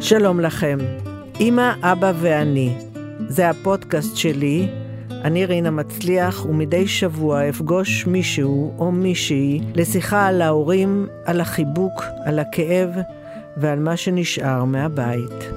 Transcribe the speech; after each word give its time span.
שלום 0.00 0.40
לכם, 0.40 0.78
אמא, 1.40 1.72
אבא 1.82 2.12
ואני. 2.20 2.74
זה 3.28 3.50
הפודקאסט 3.50 4.16
שלי, 4.16 4.68
אני 5.10 5.46
רינה 5.46 5.70
מצליח, 5.70 6.46
ומדי 6.46 6.88
שבוע 6.88 7.48
אפגוש 7.48 8.06
מישהו 8.06 8.74
או 8.78 8.92
מישהי 8.92 9.60
לשיחה 9.74 10.26
על 10.26 10.42
ההורים, 10.42 11.06
על 11.24 11.40
החיבוק, 11.40 12.04
על 12.24 12.38
הכאב 12.38 12.90
ועל 13.56 13.78
מה 13.78 13.96
שנשאר 13.96 14.64
מהבית. 14.64 15.50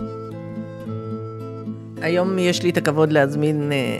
היום 2.02 2.40
יש 2.40 2.64
לי 2.64 2.70
את 2.70 2.78
הכבוד 2.78 3.12
להזמין 3.12 3.72
אה, 3.72 4.00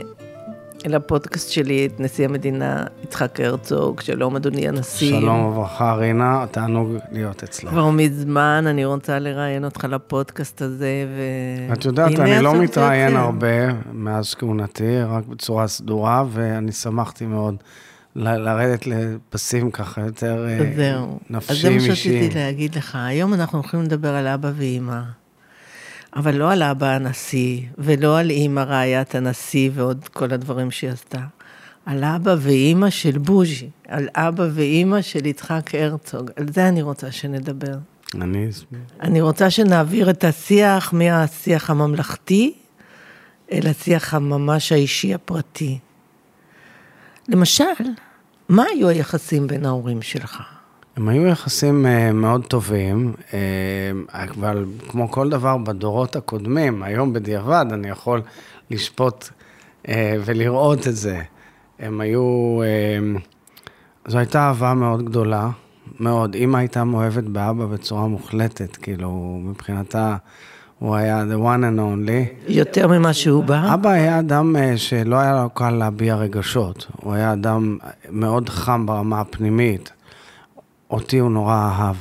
לפודקאסט 0.84 1.50
שלי 1.50 1.86
את 1.86 2.00
נשיא 2.00 2.24
המדינה 2.24 2.84
יצחק 3.02 3.40
הרצוג, 3.40 4.00
שלום 4.00 4.36
אדוני 4.36 4.68
הנשיא. 4.68 5.20
שלום 5.20 5.44
וברכה 5.44 5.94
רינה, 5.94 6.44
תענוג 6.50 6.96
להיות 7.12 7.42
אצלך. 7.42 7.70
כבר 7.70 7.90
מזמן 7.90 8.64
אני 8.66 8.84
רוצה 8.84 9.18
לראיין 9.18 9.64
אותך 9.64 9.84
לפודקאסט 9.84 10.62
הזה, 10.62 11.06
ו... 11.68 11.72
את 11.72 11.84
יודעת, 11.84 12.18
אני 12.18 12.42
לא 12.42 12.54
מתראיין 12.54 13.16
הרבה 13.16 13.72
מאז 13.92 14.34
כהונתי, 14.34 15.02
רק 15.02 15.26
בצורה 15.26 15.68
סדורה, 15.68 16.24
ואני 16.30 16.72
שמחתי 16.72 17.26
מאוד 17.26 17.56
לרדת 18.16 18.86
לפסים 18.86 19.70
ככה 19.70 20.00
יותר 20.00 20.46
אה, 20.48 20.72
זהו. 20.76 21.18
נפשיים, 21.30 21.56
אז 21.56 21.62
זה 21.62 21.70
מה 21.70 21.92
אישיים. 21.92 22.20
שרציתי 22.20 22.38
להגיד 22.38 22.74
לך, 22.74 22.98
היום 23.00 23.34
אנחנו 23.34 23.58
הולכים 23.58 23.82
לדבר 23.82 24.14
על 24.14 24.26
אבא 24.26 24.50
ואימא. 24.56 25.00
אבל 26.16 26.34
לא 26.34 26.52
על 26.52 26.62
אבא 26.62 26.86
הנשיא, 26.86 27.60
ולא 27.78 28.18
על 28.18 28.30
אימא 28.30 28.60
רעיית 28.60 29.14
הנשיא 29.14 29.70
ועוד 29.74 30.08
כל 30.12 30.32
הדברים 30.32 30.70
שהיא 30.70 30.90
עשתה. 30.90 31.20
על 31.86 32.04
אבא 32.04 32.36
ואימא 32.38 32.90
של 32.90 33.18
בוז'י, 33.18 33.70
על 33.88 34.08
אבא 34.14 34.44
ואימא 34.52 35.02
של 35.02 35.26
יצחק 35.26 35.74
הרצוג. 35.74 36.30
על 36.36 36.46
זה 36.52 36.68
אני 36.68 36.82
רוצה 36.82 37.12
שנדבר. 37.12 37.74
אני... 38.14 38.48
אני 39.00 39.20
רוצה 39.20 39.50
שנעביר 39.50 40.10
את 40.10 40.24
השיח 40.24 40.92
מהשיח 40.92 41.70
הממלכתי 41.70 42.54
אל 43.52 43.66
השיח 43.66 44.14
הממש 44.14 44.72
האישי 44.72 45.14
הפרטי. 45.14 45.78
למשל, 47.28 47.64
מה 48.48 48.64
היו 48.74 48.88
היחסים 48.88 49.46
בין 49.46 49.66
ההורים 49.66 50.02
שלך? 50.02 50.53
הם 50.96 51.08
היו 51.08 51.26
יחסים 51.26 51.86
אה, 51.86 52.12
מאוד 52.12 52.44
טובים, 52.44 53.12
אה, 53.34 53.38
אבל 54.12 54.64
כמו 54.88 55.10
כל 55.10 55.30
דבר 55.30 55.56
בדורות 55.56 56.16
הקודמים, 56.16 56.82
היום 56.82 57.12
בדיעבד 57.12 57.66
אני 57.72 57.88
יכול 57.88 58.22
לשפוט 58.70 59.28
אה, 59.88 60.16
ולראות 60.24 60.88
את 60.88 60.96
זה. 60.96 61.22
הם 61.78 62.00
היו, 62.00 62.58
זו 64.06 64.18
הייתה 64.18 64.40
אהבה 64.40 64.74
מאוד 64.74 65.04
גדולה, 65.04 65.50
מאוד. 66.00 66.34
אימא 66.34 66.56
הייתה 66.56 66.84
מאוהבת 66.84 67.24
באבא 67.24 67.66
בצורה 67.66 68.06
מוחלטת, 68.06 68.76
כאילו, 68.76 69.40
מבחינתה 69.44 70.16
הוא 70.78 70.94
היה 70.94 71.22
the 71.22 71.36
one 71.36 71.62
and 71.62 71.78
only. 71.78 72.48
יותר 72.48 72.88
ממה 72.88 73.12
שהוא 73.12 73.44
בא? 73.44 73.74
אבא 73.74 73.90
היה 73.90 74.18
אדם 74.18 74.56
שלא 74.76 75.16
היה 75.16 75.42
לו 75.42 75.50
קל 75.50 75.70
להביע 75.70 76.16
רגשות, 76.16 76.86
הוא 76.96 77.14
היה 77.14 77.32
אדם 77.32 77.78
מאוד 78.10 78.48
חם 78.48 78.86
ברמה 78.86 79.20
הפנימית. 79.20 79.93
אותי 80.94 81.18
הוא 81.18 81.30
נורא 81.30 81.54
אהב. 81.54 81.96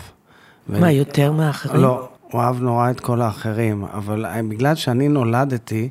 ו- 0.70 0.80
מה, 0.82 0.92
יותר 0.92 1.32
מאחרים? 1.32 1.82
לא, 1.82 2.10
הוא 2.32 2.42
אהב 2.42 2.62
נורא 2.62 2.92
את 2.92 3.00
כל 3.00 3.22
האחרים, 3.22 3.86
אבל 3.94 4.26
אה, 4.26 4.42
בגלל 4.50 4.76
שאני 4.76 5.08
נולדתי, 5.08 5.90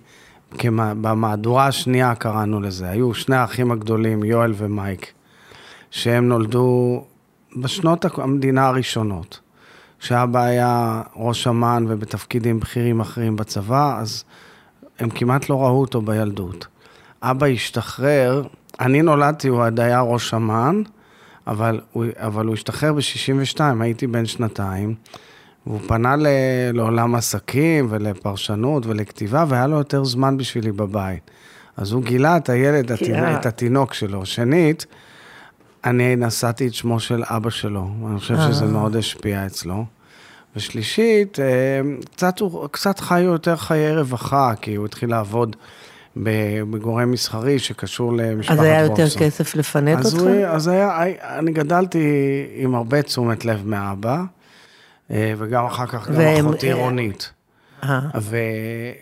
כמה, 0.58 0.92
במהדורה 0.94 1.66
השנייה 1.66 2.14
קראנו 2.14 2.60
לזה, 2.60 2.88
היו 2.88 3.14
שני 3.14 3.36
האחים 3.36 3.72
הגדולים, 3.72 4.24
יואל 4.24 4.52
ומייק, 4.56 5.12
שהם 5.90 6.28
נולדו 6.28 7.04
בשנות 7.56 8.18
המדינה 8.18 8.66
הראשונות. 8.66 9.40
כשאבא 10.00 10.42
היה 10.42 11.02
ראש 11.16 11.46
אמ"ן 11.46 11.84
ובתפקידים 11.88 12.60
בכירים 12.60 13.00
אחרים 13.00 13.36
בצבא, 13.36 13.98
אז 14.00 14.24
הם 14.98 15.10
כמעט 15.10 15.48
לא 15.48 15.62
ראו 15.62 15.80
אותו 15.80 16.02
בילדות. 16.02 16.66
אבא 17.22 17.46
השתחרר, 17.46 18.42
אני 18.80 19.02
נולדתי, 19.02 19.48
הוא 19.48 19.66
עוד 19.66 19.80
היה 19.80 20.00
ראש 20.00 20.34
אמ"ן, 20.34 20.82
אבל 21.46 21.80
הוא, 21.92 22.04
אבל 22.16 22.46
הוא 22.46 22.54
השתחרר 22.54 22.92
ב-62, 22.92 23.60
הייתי 23.80 24.06
בן 24.06 24.26
שנתיים, 24.26 24.94
והוא 25.66 25.80
פנה 25.88 26.16
ל, 26.16 26.26
לעולם 26.72 27.14
עסקים 27.14 27.86
ולפרשנות 27.90 28.86
ולכתיבה, 28.86 29.44
והיה 29.48 29.66
לו 29.66 29.78
יותר 29.78 30.04
זמן 30.04 30.36
בשבילי 30.36 30.72
בבית. 30.72 31.30
אז 31.76 31.92
הוא 31.92 32.02
גילה 32.02 32.36
את 32.36 32.48
הילד, 32.48 32.92
התינוק, 32.92 33.28
את 33.40 33.46
התינוק 33.46 33.94
שלו. 33.94 34.26
שנית, 34.26 34.86
אני 35.84 36.16
נשאתי 36.16 36.66
את 36.66 36.74
שמו 36.74 37.00
של 37.00 37.22
אבא 37.26 37.50
שלו, 37.50 37.88
ואני 38.02 38.18
חושב 38.18 38.36
שזה 38.36 38.64
אה. 38.64 38.70
מאוד 38.70 38.96
השפיע 38.96 39.46
אצלו. 39.46 39.84
ושלישית, 40.56 41.40
אה, 41.40 41.80
קצת, 42.14 42.34
קצת 42.70 42.98
חיו 43.00 43.24
יותר 43.24 43.56
חיי 43.56 43.96
רווחה, 43.96 44.52
כי 44.60 44.74
הוא 44.74 44.86
התחיל 44.86 45.10
לעבוד 45.10 45.56
בגורם 46.16 47.10
מסחרי 47.10 47.58
שקשור 47.58 48.12
למשפחת 48.12 48.58
אז 48.58 48.64
היה 48.64 48.80
יותר 48.80 48.94
וולפסון. 48.94 49.22
כסף 49.22 49.54
לפנק 49.54 49.98
אז, 49.98 50.14
אותך? 50.14 50.24
הוא, 50.26 50.44
אז 50.46 50.68
היה, 50.68 51.02
אני 51.38 51.52
גדלתי 51.52 52.06
עם 52.56 52.74
הרבה 52.74 53.02
תשומת 53.02 53.44
לב 53.44 53.62
מאבא, 53.66 54.22
אה, 55.10 55.32
וגם 55.38 55.66
אחר 55.66 55.86
כך 55.86 56.08
גם 56.10 56.14
והם- 56.18 56.46
אחותי 56.48 56.72
רונית. 56.72 57.30
אה. 57.84 58.00
ו, 58.20 58.36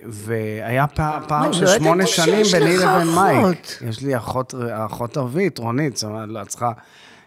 והיה 0.06 0.86
פער, 0.86 1.18
פער 1.28 1.46
לא 1.46 1.52
של 1.52 1.62
ידעתי 1.62 1.78
שמונה 1.84 2.06
שנים 2.06 2.42
ביני 2.52 2.76
לבין 2.76 3.08
מייק. 3.14 3.82
יש 3.88 4.02
לי 4.02 4.16
אחות, 4.16 4.54
אחות 4.70 5.16
ערבית, 5.16 5.58
רונית, 5.58 5.96
זאת 5.96 6.10
אומרת, 6.10 6.28
לא 6.28 6.44
צריכה... 6.44 6.72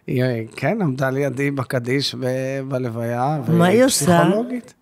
היא, 0.08 0.24
כן, 0.56 0.78
עמדה 0.82 1.10
לידי 1.10 1.52
בקדיש 1.52 2.16
ב- 2.16 2.26
בלוויה. 2.68 3.40
מה 3.48 3.54
והיא 3.60 3.74
היא 3.76 3.86
עושה? 3.86 4.06
פסיכולוגית. 4.20 4.74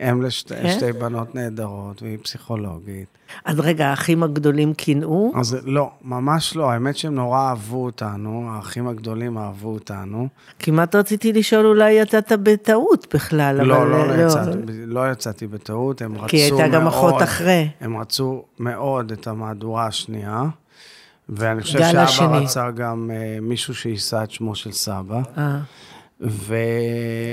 אם 0.00 0.22
לשתי 0.22 0.54
כן? 0.54 0.98
בנות 0.98 1.34
נהדרות, 1.34 2.02
והיא 2.02 2.18
פסיכולוגית. 2.22 3.06
אז 3.44 3.60
רגע, 3.60 3.86
האחים 3.86 4.22
הגדולים 4.22 4.74
קינאו? 4.74 5.32
אז 5.36 5.56
לא, 5.64 5.90
ממש 6.02 6.56
לא. 6.56 6.70
האמת 6.70 6.96
שהם 6.96 7.14
נורא 7.14 7.48
אהבו 7.48 7.84
אותנו, 7.84 8.50
האחים 8.50 8.88
הגדולים 8.88 9.38
אהבו 9.38 9.68
אותנו. 9.68 10.28
כמעט 10.58 10.94
רציתי 10.94 11.32
לשאול, 11.32 11.66
אולי 11.66 11.92
יצאת 11.92 12.32
בטעות 12.42 13.14
בכלל, 13.14 13.56
אבל... 13.60 13.68
לא, 13.68 13.90
לא, 13.90 14.08
לא, 14.08 14.16
לא. 14.16 14.26
יצאתי, 14.26 14.58
לא 14.86 15.10
יצאתי 15.12 15.46
בטעות, 15.46 16.02
הם 16.02 16.12
רצו 16.12 16.18
מאוד... 16.20 16.30
כי 16.30 16.36
הייתה 16.36 16.68
גם 16.68 16.86
אחות 16.86 17.22
אחרי. 17.22 17.68
הם 17.80 17.96
רצו 17.96 18.44
מאוד 18.58 19.12
את 19.12 19.26
המהדורה 19.26 19.86
השנייה, 19.86 20.44
ואני 21.28 21.62
חושב 21.62 21.78
שאבא 21.78 22.02
השני. 22.02 22.38
רצה 22.38 22.70
גם 22.70 23.10
אה, 23.14 23.38
מישהו 23.40 23.74
שיישא 23.74 24.22
את 24.24 24.30
שמו 24.30 24.54
של 24.54 24.72
סבא. 24.72 25.20
אה. 25.38 25.58
ו... 26.20 26.54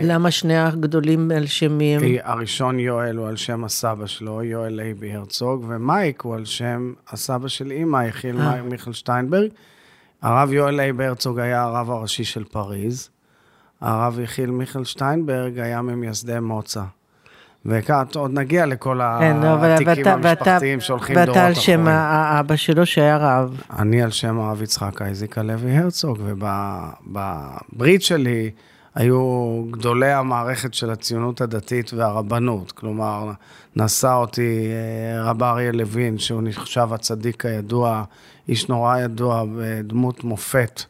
למה 0.04 0.32
שני 0.32 0.58
הגדולים 0.58 1.32
על 1.32 1.46
שם 1.46 1.78
מי 1.78 1.96
הם? 1.96 2.02
כי 2.02 2.18
הראשון 2.24 2.80
יואל 2.80 3.16
הוא 3.16 3.28
על 3.28 3.36
שם 3.36 3.64
הסבא 3.64 4.06
שלו, 4.06 4.44
יואל 4.44 4.74
לייבי 4.74 5.14
הרצוג, 5.14 5.66
ומייק 5.68 6.22
הוא 6.22 6.36
על 6.36 6.46
שם 6.46 6.94
הסבא 7.10 7.48
של 7.48 7.72
אימא, 7.72 8.04
יחיל 8.08 8.40
אה. 8.42 8.62
מיכל 8.62 8.94
שטיינברג. 8.94 9.50
הרב 10.22 10.54
יואל 10.54 10.76
לייבי 10.76 11.06
הרצוג 11.06 11.40
היה 11.40 11.64
הרב 11.64 11.92
הראשי 11.92 12.24
של 12.24 12.44
פריז. 12.44 13.10
הרב 13.82 14.20
יחיל 14.20 14.52
מיכל 14.52 14.84
שטיינברג 14.84 15.60
היה 15.60 15.82
ממייסדי 15.82 16.40
מוצא. 16.40 16.82
וכאן 17.66 18.04
עוד 18.16 18.32
נגיע 18.34 18.66
לכל 18.66 19.00
כן, 19.20 19.38
לא, 19.44 19.54
אבל 19.54 19.72
התיקים 19.72 19.90
ואתה- 19.98 20.18
ואתה- 20.22 20.30
המשפחתיים 20.30 20.80
שהולכים 20.82 21.16
דורות 21.16 21.30
ואתה 21.30 21.46
על. 21.48 21.54
שם 21.54 21.88
האבא 21.88 22.56
שלו 22.56 22.86
שהיה 22.86 23.18
רב. 23.18 23.62
אני 23.80 24.02
על 24.02 24.12
שם 24.12 24.40
הרב 24.40 24.62
יצחק 24.62 25.02
אייזיק 25.02 25.38
הלוי 25.38 25.78
הרצוג, 25.78 26.18
ובברית 26.24 28.02
שלי 28.02 28.52
היו 28.96 29.64
גדולי 29.72 30.12
המערכת 30.12 30.74
של 30.74 30.90
הציונות 30.90 31.42
הדתית 31.42 31.94
והרבנות. 31.94 32.72
כלומר, 32.72 33.32
נשא 33.76 34.14
אותי 34.14 34.68
אה, 34.72 35.24
רב 35.24 35.44
אריה 35.44 35.72
לוין, 35.72 36.18
שהוא 36.18 36.42
נחשב 36.44 36.88
הצדיק 36.94 37.46
הידוע, 37.46 38.04
איש 38.48 38.70
נורא 38.70 38.98
ידוע, 38.98 39.44
בדמות 39.56 40.24
מופת, 40.24 40.82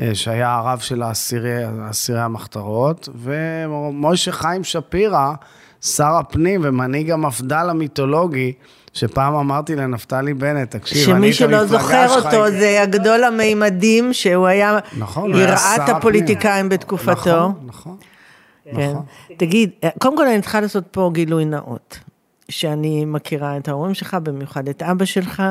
אה, 0.00 0.14
שהיה 0.14 0.54
הרב 0.54 0.78
של 0.78 1.02
אסירי 1.90 2.20
המחתרות, 2.20 3.08
ומוישה 3.14 4.32
חיים 4.32 4.64
שפירא, 4.64 5.32
שר 5.80 6.14
הפנים 6.14 6.60
ומנהיג 6.64 7.10
המפד"ל 7.10 7.70
המיתולוגי, 7.70 8.52
שפעם 8.92 9.34
אמרתי 9.34 9.76
לנפתלי 9.76 10.34
בנט, 10.34 10.76
תקשיב, 10.76 11.10
אני 11.10 11.16
שמי 11.16 11.30
את 11.30 11.34
שלא 11.34 11.56
המפלגה 11.56 11.78
זוכר 11.78 12.08
שלך 12.08 12.24
אותו 12.26 12.50
זה 12.50 12.82
הגדול 12.82 13.24
המימדים, 13.24 14.12
שהוא 14.12 14.46
היה 14.46 14.78
נכון, 14.98 15.32
הוא 15.32 15.40
היה 15.40 15.56
שר 15.56 15.64
יראת. 15.76 15.88
הפוליטיקאים 15.88 16.68
בתקופתו. 16.68 17.12
נכון, 17.12 17.54
נכון. 17.66 17.96
כן. 18.64 18.90
נכון. 18.90 19.02
תגיד, 19.36 19.70
קודם 19.98 20.16
כל 20.16 20.26
אני 20.26 20.40
צריכה 20.40 20.60
לעשות 20.60 20.84
פה 20.90 21.10
גילוי 21.14 21.44
נאות, 21.44 21.98
שאני 22.48 23.04
מכירה 23.04 23.56
את 23.56 23.68
ההורים 23.68 23.94
שלך, 23.94 24.16
במיוחד 24.22 24.68
את 24.68 24.82
אבא 24.82 25.04
שלך, 25.04 25.42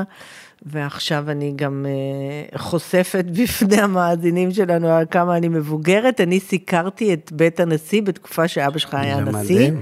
ועכשיו 0.65 1.31
אני 1.31 1.53
גם 1.55 1.85
אה, 1.89 2.59
חושפת 2.59 3.25
בפני 3.41 3.81
המאזינים 3.81 4.51
שלנו 4.51 4.87
על 4.87 5.05
כמה 5.11 5.37
אני 5.37 5.47
מבוגרת. 5.47 6.21
אני 6.21 6.39
סיקרתי 6.39 7.13
את 7.13 7.31
בית 7.31 7.59
הנשיא 7.59 8.01
בתקופה 8.01 8.47
שאבא 8.47 8.79
שלך 8.79 8.93
היה 8.93 9.15
זה 9.15 9.31
נשיא, 9.31 9.55
מדהים. 9.55 9.81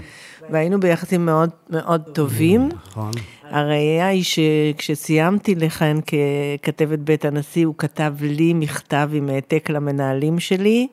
והיינו 0.52 0.80
ביחסים 0.80 1.26
מאוד 1.26 1.50
מאוד 1.70 2.02
טובים. 2.14 2.70
נכון. 2.88 3.12
הראייה 3.44 4.08
היא 4.08 4.24
שכשסיימתי 4.24 5.56
לכהן 5.56 6.00
ככתבת 6.02 7.00
בית 7.00 7.26
הנשיא, 7.26 7.66
הוא 7.66 7.76
כתב 7.78 8.14
לי 8.22 8.54
מכתב 8.54 9.10
עם 9.14 9.30
העתק 9.30 9.70
למנהלים 9.70 10.40
שלי, 10.40 10.88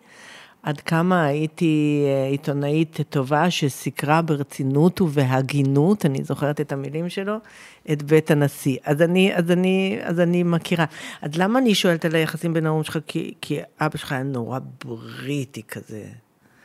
עד 0.63 0.81
כמה 0.81 1.25
הייתי 1.25 2.05
אה, 2.07 2.29
עיתונאית 2.29 3.01
טובה 3.09 3.51
שסיקרה 3.51 4.23
ברצינות 4.23 5.01
ובהגינות, 5.01 6.07
אני 6.07 6.25
זוכרת 6.25 6.61
את 6.61 6.73
המילים 6.73 7.09
שלו, 7.09 7.37
את 7.93 8.03
בית 8.03 8.31
הנשיא. 8.31 8.77
אז 8.85 9.03
אני, 9.03 9.35
אז 9.35 9.51
אני, 9.51 9.99
אז 10.03 10.21
אני 10.21 10.43
מכירה. 10.43 10.85
אז 11.23 11.31
למה 11.37 11.59
אני 11.59 11.75
שואלת 11.75 12.05
על 12.05 12.15
היחסים 12.15 12.55
בין 12.55 12.67
ההורים 12.67 12.85
שלך? 12.85 12.99
כי, 13.07 13.35
כי 13.41 13.59
אבא 13.81 13.97
שלך 13.99 14.13
היה 14.13 14.23
נורא 14.23 14.59
בריטי 14.85 15.63
כזה. 15.63 16.05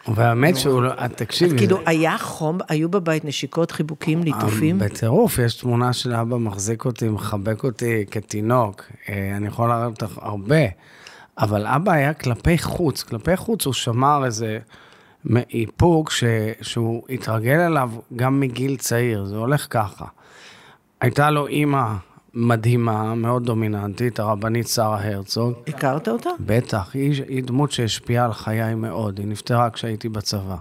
והאמת 0.07 0.57
שהוא, 0.57 0.81
לא- 0.81 1.07
תקשיבי. 1.15 1.51
אז 1.51 1.57
כאילו, 1.57 1.80
היה 1.86 2.18
חום, 2.18 2.57
היו 2.69 2.89
בבית 2.89 3.25
נשיקות, 3.25 3.71
חיבוקים, 3.71 4.24
ליטופים? 4.24 4.80
בטירוף, 4.80 5.39
יש 5.39 5.56
תמונה 5.56 5.94
של 5.94 6.13
אבא 6.13 6.38
מחזיק 6.38 6.86
אותי, 6.86 7.07
מחבק 7.07 7.63
אותי 7.63 8.06
כתינוק. 8.12 8.83
אה, 9.09 9.33
אני 9.38 9.48
יכול 9.48 9.69
להראות 9.69 10.01
לך 10.01 10.18
הרבה. 10.21 10.65
אבל 11.38 11.68
אבא 11.68 11.92
היה 11.92 12.13
כלפי 12.13 12.57
חוץ, 12.57 13.03
כלפי 13.03 13.38
חוץ 13.38 13.65
הוא 13.65 13.74
שמר 13.74 14.25
איזה 14.25 14.59
איפוק 15.53 16.12
ש... 16.12 16.24
שהוא 16.62 17.04
התרגל 17.09 17.59
אליו 17.59 17.92
גם 18.15 18.39
מגיל 18.39 18.77
צעיר, 18.77 19.25
זה 19.25 19.36
הולך 19.36 19.68
ככה. 19.69 20.06
הייתה 21.01 21.31
לו 21.31 21.47
אימא 21.47 21.88
מדהימה, 22.33 23.16
מאוד 23.16 23.45
דומיננטית, 23.45 24.19
הרבנית 24.19 24.68
שרה 24.68 25.04
הרצוג. 25.04 25.54
הכרת 25.68 26.07
אותה? 26.07 26.30
בטח, 26.39 26.92
היא, 26.94 27.24
היא 27.28 27.44
דמות 27.44 27.72
שהשפיעה 27.72 28.25
על 28.25 28.33
חיי 28.33 28.75
מאוד, 28.75 29.19
היא 29.19 29.28
נפטרה 29.28 29.69
כשהייתי 29.69 30.10
בצבא. 30.10 30.56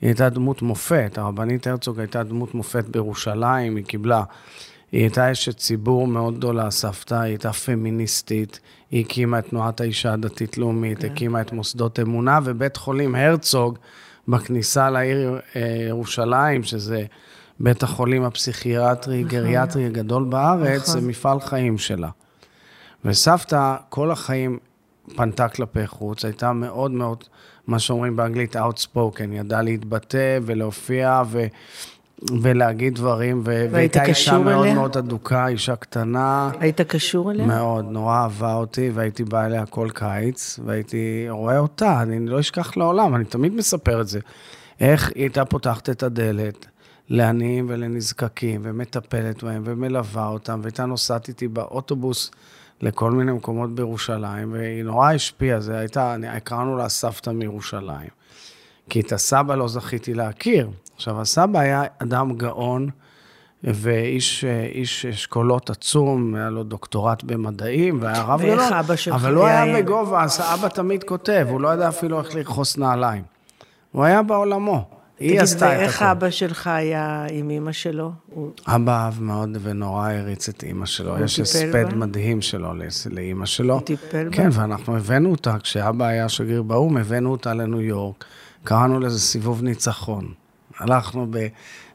היא 0.00 0.08
הייתה 0.08 0.28
דמות 0.28 0.62
מופת, 0.62 1.18
הרבנית 1.18 1.66
הרצוג 1.66 1.98
הייתה 1.98 2.22
דמות 2.22 2.54
מופת 2.54 2.84
בירושלים, 2.84 3.76
היא 3.76 3.84
קיבלה 3.84 4.22
היא 4.92 5.00
הייתה 5.00 5.32
אשת 5.32 5.56
ציבור 5.56 6.06
מאוד 6.06 6.36
גדולה, 6.36 6.70
סבתא, 6.70 7.14
היא 7.14 7.22
הייתה 7.22 7.52
פמיניסטית, 7.52 8.60
היא 8.90 9.04
הקימה 9.04 9.38
את 9.38 9.48
תנועת 9.48 9.80
האישה 9.80 10.12
הדתית-לאומית, 10.12 10.98
כן. 10.98 11.12
הקימה 11.12 11.40
את 11.40 11.52
מוסדות 11.52 12.00
אמונה, 12.00 12.38
ובית 12.44 12.76
חולים 12.76 13.14
הרצוג, 13.14 13.78
בכניסה 14.28 14.90
לעיר 14.90 15.38
אה, 15.56 15.86
ירושלים, 15.88 16.62
שזה 16.62 17.04
בית 17.60 17.82
החולים 17.82 18.24
הפסיכיאטרי, 18.24 19.24
נכון. 19.24 19.30
גריאטרי 19.30 19.86
הגדול 19.86 20.24
בארץ, 20.24 20.88
נכון. 20.88 21.00
זה 21.00 21.08
מפעל 21.08 21.40
חיים 21.40 21.78
שלה. 21.78 22.08
וסבתא, 23.04 23.76
כל 23.88 24.10
החיים 24.10 24.58
פנתה 25.16 25.48
כלפי 25.48 25.86
חוץ, 25.86 26.24
הייתה 26.24 26.52
מאוד 26.52 26.90
מאוד, 26.90 27.24
מה 27.66 27.78
שאומרים 27.78 28.16
באנגלית, 28.16 28.56
outspoken, 28.56 29.32
ידעה 29.32 29.62
להתבטא 29.62 30.38
ולהופיע, 30.42 31.22
ו... 31.26 31.46
ולהגיד 32.42 32.94
דברים, 32.94 33.42
והייתה 33.44 34.04
אישה 34.04 34.36
אליה? 34.36 34.44
מאוד 34.44 34.66
מאוד 34.74 34.96
אדוקה, 34.96 35.48
אישה 35.48 35.76
קטנה. 35.76 36.50
היית 36.60 36.80
קשור 36.80 37.30
אליה? 37.30 37.46
מאוד, 37.46 37.84
נורא 37.84 38.22
אהבה 38.22 38.54
אותי, 38.54 38.90
והייתי 38.94 39.24
בא 39.24 39.44
אליה 39.44 39.66
כל 39.66 39.88
קיץ, 39.94 40.60
והייתי 40.64 41.26
רואה 41.28 41.58
אותה, 41.58 42.02
אני 42.02 42.26
לא 42.26 42.40
אשכח 42.40 42.76
לעולם, 42.76 43.14
אני 43.14 43.24
תמיד 43.24 43.54
מספר 43.54 44.00
את 44.00 44.08
זה. 44.08 44.20
איך 44.80 45.12
היא 45.14 45.22
הייתה 45.22 45.44
פותחת 45.44 45.90
את 45.90 46.02
הדלת 46.02 46.66
לעניים 47.10 47.66
ולנזקקים, 47.68 48.60
ומטפלת 48.64 49.42
בהם, 49.42 49.62
ומלווה 49.64 50.28
אותם, 50.28 50.60
והייתה 50.62 50.86
נוסעת 50.86 51.28
איתי 51.28 51.48
באוטובוס 51.48 52.30
לכל 52.80 53.10
מיני 53.10 53.32
מקומות 53.32 53.74
בירושלים, 53.74 54.52
והיא 54.52 54.84
נורא 54.84 55.12
השפיעה, 55.12 55.60
זה 55.60 55.78
הייתה, 55.78 56.16
הקראנו 56.28 56.76
לה 56.76 56.88
סבתא 56.88 57.30
מירושלים. 57.30 58.08
כי 58.90 59.00
את 59.00 59.12
הסבא 59.12 59.54
לא 59.54 59.68
זכיתי 59.68 60.14
להכיר. 60.14 60.70
עכשיו, 60.96 61.20
הסבא 61.20 61.58
היה 61.58 61.84
אדם 61.98 62.36
גאון 62.36 62.88
ואיש 63.64 64.44
איש 64.74 65.06
אשכולות 65.06 65.70
עצום, 65.70 66.34
היה 66.34 66.50
לו 66.50 66.62
דוקטורט 66.62 67.22
במדעים, 67.22 67.98
והיה 68.02 68.22
רב 68.22 68.42
גדול. 68.42 68.58
ואיך 68.58 68.72
אבא 68.72 68.96
שלך 68.96 69.14
אבל 69.14 69.34
הוא 69.34 69.46
היה 69.46 69.62
היה 69.62 69.82
בגובה, 69.82 70.22
אז 70.22 70.40
אבא 70.40 70.68
תמיד 70.68 71.04
כותב, 71.04 71.46
הוא 71.50 71.60
לא 71.60 71.68
ידע 71.68 71.88
אפילו 71.88 72.20
איך 72.20 72.34
לרכוס 72.34 72.78
נעליים. 72.78 73.22
הוא 73.92 74.04
היה 74.04 74.22
בעולמו. 74.22 74.99
היא 75.20 75.40
עשתה 75.40 75.56
את 75.56 75.62
הכול. 75.62 75.76
תגיד, 75.76 75.80
ואיך 75.80 76.02
אבא 76.02 76.30
שלך 76.30 76.66
היה 76.66 77.26
עם 77.30 77.50
אימא 77.50 77.72
שלו? 77.72 78.12
אבא 78.66 79.04
אהב 79.04 79.22
מאוד 79.22 79.56
ונורא 79.62 80.10
הריץ 80.10 80.48
את 80.48 80.62
אימא 80.62 80.86
שלו. 80.86 81.24
יש 81.24 81.40
הספד 81.40 81.94
מדהים 81.94 82.42
שלו 82.42 82.72
לאימא 83.10 83.46
שלו. 83.46 83.74
הוא 83.74 83.82
טיפל 83.82 84.24
בה? 84.24 84.36
כן, 84.36 84.48
ואנחנו 84.52 84.96
הבאנו 84.96 85.30
אותה, 85.30 85.56
כשאבא 85.62 86.04
היה 86.06 86.28
שגריר 86.28 86.62
באו"ם, 86.62 86.96
הבאנו 86.96 87.30
אותה 87.30 87.54
לניו 87.54 87.80
יורק. 87.80 88.24
קראנו 88.64 89.00
לזה 89.00 89.20
סיבוב 89.20 89.62
ניצחון. 89.62 90.32
הלכנו, 90.78 91.26
ב... 91.30 91.46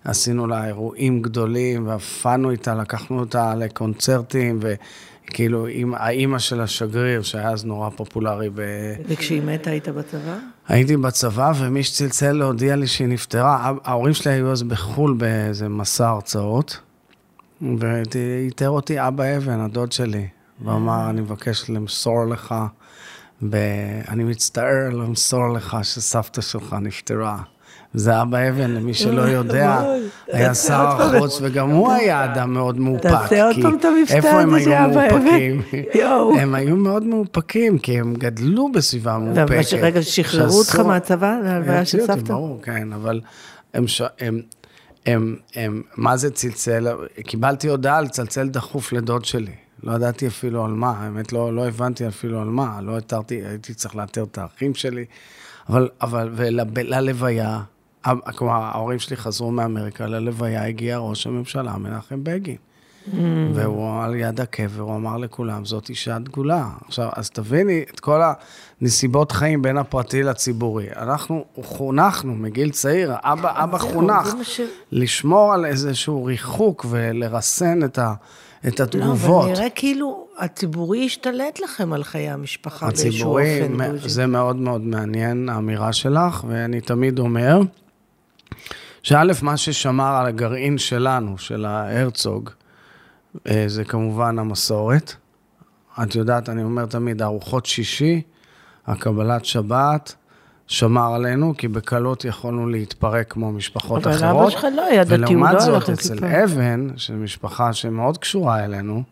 עשינו 0.06 0.48
לה 0.48 0.68
אירועים 0.68 1.22
גדולים, 1.22 1.88
ועפנו 1.88 2.52
איתה, 2.52 2.76
לקחנו 2.76 3.20
אותה 3.20 3.56
לקונצרטים, 3.56 4.60
וכאילו, 4.62 5.68
עם 5.68 5.94
האימא 5.94 6.40
של 6.40 6.62
השגריר, 6.62 7.22
שהיה 7.22 7.50
אז 7.50 7.66
נורא 7.66 7.90
פופולרי 7.90 8.50
ב... 8.50 8.62
וכשהיא 9.08 9.42
מתה 9.42 9.70
היית 9.70 9.90
בצבא? 9.90 10.38
הייתי 10.68 10.98
בצבא, 10.98 11.52
ומי 11.60 11.84
שצלצל 11.84 12.32
להודיע 12.32 12.76
לי 12.76 12.88
שהיא 12.88 13.08
נפטרה, 13.08 13.74
ההורים 13.84 14.14
שלי 14.14 14.34
היו 14.34 14.52
אז 14.52 14.64
בחו"ל 14.64 15.14
באיזה 15.14 15.70
מסע 15.70 16.10
הרצאות, 16.10 16.80
ואיתר 17.80 18.70
אותי 18.70 19.08
אבא 19.08 19.38
אבן, 19.38 19.60
הדוד 19.60 19.92
שלי, 19.92 20.28
ואמר, 20.66 21.10
אני 21.10 21.22
מבקש 21.22 21.70
למסור 21.70 22.26
לך, 22.26 22.56
ואני 23.42 24.24
מצטער 24.24 24.90
למסור 24.90 25.54
לך 25.54 25.78
שסבתא 25.84 26.42
שלך 26.42 26.76
נפטרה. 26.82 27.38
זה 27.96 28.22
אבא 28.22 28.50
אבן, 28.50 28.72
למי 28.72 28.94
שלא 28.94 29.22
יודע, 29.22 29.82
היה 30.28 30.56
שר 30.56 30.88
החוץ, 30.88 31.40
וגם 31.42 31.70
הוא 31.70 31.92
היה 31.92 32.26
אדם 32.26 32.54
מאוד 32.54 32.80
מאופק. 32.80 33.04
תעשה 33.04 33.46
עוד 33.46 33.56
פעם 33.62 33.76
את 33.76 33.86
המבטא 33.86 34.28
הזה 34.28 34.60
של 34.64 34.72
אבא 34.74 35.08
אבן. 35.16 35.60
הם 36.40 36.56
היו 36.56 36.76
מאוד 36.76 37.04
מאופקים, 37.04 37.78
כי 37.78 38.00
הם 38.00 38.14
גדלו 38.14 38.72
בסביבה 38.72 39.18
מאופקת. 39.18 39.74
רגע, 39.82 40.02
שחררו 40.02 40.58
אותך 40.58 40.80
מהצבא 40.80 41.38
להלוויה 41.44 41.86
של 41.86 42.02
סבתא? 42.02 42.34
ברור, 42.34 42.62
כן, 42.62 42.94
אבל 42.94 43.22
הם, 43.74 45.36
הם, 45.56 45.82
מה 45.98 46.18
זה 46.18 46.32
צלצל? 46.32 46.88
קיבלתי 47.24 47.68
הודעה 47.68 48.02
לצלצל 48.02 48.48
דחוף 48.48 48.94
לדוד 48.94 49.26
שלי. 49.26 49.52
לא 49.84 49.92
ידעתי 49.92 50.28
אפילו 50.28 50.66
על 50.66 50.72
מה, 50.72 50.94
האמת 51.00 51.34
לא, 51.34 51.56
לא 51.56 51.68
הבנתי 51.68 52.08
אפילו 52.08 52.42
על 52.42 52.48
מה, 52.48 52.80
לא 52.82 52.98
התרתי, 52.98 53.36
הייתי 53.46 53.74
צריך 53.74 53.96
לאתר 53.96 54.24
את 54.24 54.38
האחים 54.38 54.76
שלי, 54.76 55.06
אבל, 55.70 55.90
אבל, 56.02 56.30
וללוויה, 56.36 57.62
כלומר, 58.36 58.54
ההורים 58.54 59.00
שלי 59.00 59.18
חזרו 59.18 59.52
מאמריקה, 59.52 60.08
ללוויה 60.08 60.68
הגיע 60.68 60.98
ראש 60.98 61.28
הממשלה, 61.28 61.78
מנחם 61.78 62.24
בגין. 62.24 62.56
Mm. 63.06 63.18
והוא 63.54 64.04
על 64.04 64.16
יד 64.16 64.42
הקבר, 64.42 64.82
הוא 64.82 64.96
אמר 64.96 65.18
לכולם, 65.18 65.66
זאת 65.66 65.90
אישה 65.90 66.20
דגולה. 66.20 66.68
עכשיו, 66.88 67.10
אז 67.16 67.30
תביני 67.30 67.84
את 67.94 68.00
כל 68.00 68.22
הנסיבות 68.82 69.32
חיים 69.32 69.62
בין 69.62 69.78
הפרטי 69.78 70.24
לציבורי. 70.24 70.88
אנחנו 70.96 71.46
חונכנו 71.62 72.36
מגיל 72.36 72.72
צעיר, 72.72 73.14
אבא, 73.24 73.64
אבא 73.64 73.78
חונך 73.78 74.36
לשמור 74.92 75.54
על 75.54 75.66
איזשהו 75.66 76.26
ריחוק 76.26 76.86
ולרסן 76.90 77.84
את, 77.84 77.98
ה, 77.98 78.14
את 78.68 78.80
התגובות. 78.80 79.30
לא, 79.30 79.52
אבל 79.52 79.60
נראה 79.60 79.70
כאילו 79.70 80.28
הציבורי 80.38 81.06
השתלט 81.06 81.60
לכם 81.60 81.94
על 81.94 82.04
חיי 82.04 82.30
המשפחה 82.30 82.88
באיזשהו 82.88 83.30
אופן. 83.30 83.82
הציבורי, 83.82 84.10
זה 84.10 84.28
מאוד 84.28 84.56
מאוד 84.56 84.82
מעניין, 84.82 85.50
האמירה 85.50 85.94
שלך, 85.94 86.44
ואני 86.48 86.82
תמיד 86.82 87.20
אומר, 87.20 87.62
שא', 89.06 89.32
מה 89.42 89.58
ששמר 89.58 90.16
על 90.16 90.26
הגרעין 90.26 90.78
שלנו, 90.78 91.38
של 91.38 91.66
ההרצוג, 91.66 92.50
אה, 93.48 93.64
זה 93.68 93.84
כמובן 93.84 94.40
המסורת. 94.40 95.14
את 96.04 96.16
יודעת, 96.16 96.50
אני 96.50 96.64
אומר 96.64 96.86
תמיד, 96.86 97.22
ארוחות 97.22 97.66
שישי, 97.66 98.22
הקבלת 98.88 99.46
שבת, 99.46 100.16
שמר 100.68 101.14
עלינו, 101.14 101.54
כי 101.58 101.68
בקלות 101.68 102.26
יכולנו 102.26 102.68
להתפרק 102.68 103.32
כמו 103.32 103.52
משפחות 103.52 104.08
אבל 104.08 104.16
אחרות. 104.16 104.32
אבל 104.32 104.42
אבא 104.42 104.50
שלך 104.50 104.66
לא 104.76 104.86
היה 104.86 105.04
דתי, 105.04 105.34
הוא 105.34 105.42
לא 105.42 105.48
הלך 105.48 105.68
ולעומת 105.68 105.84
זאת, 105.86 105.90
אצל 105.90 106.26
אבן, 106.26 106.88
שזו 106.98 107.14
משפחה 107.14 107.74
שמאוד 107.74 108.18
קשורה 108.18 108.66
אלינו, 108.66 109.04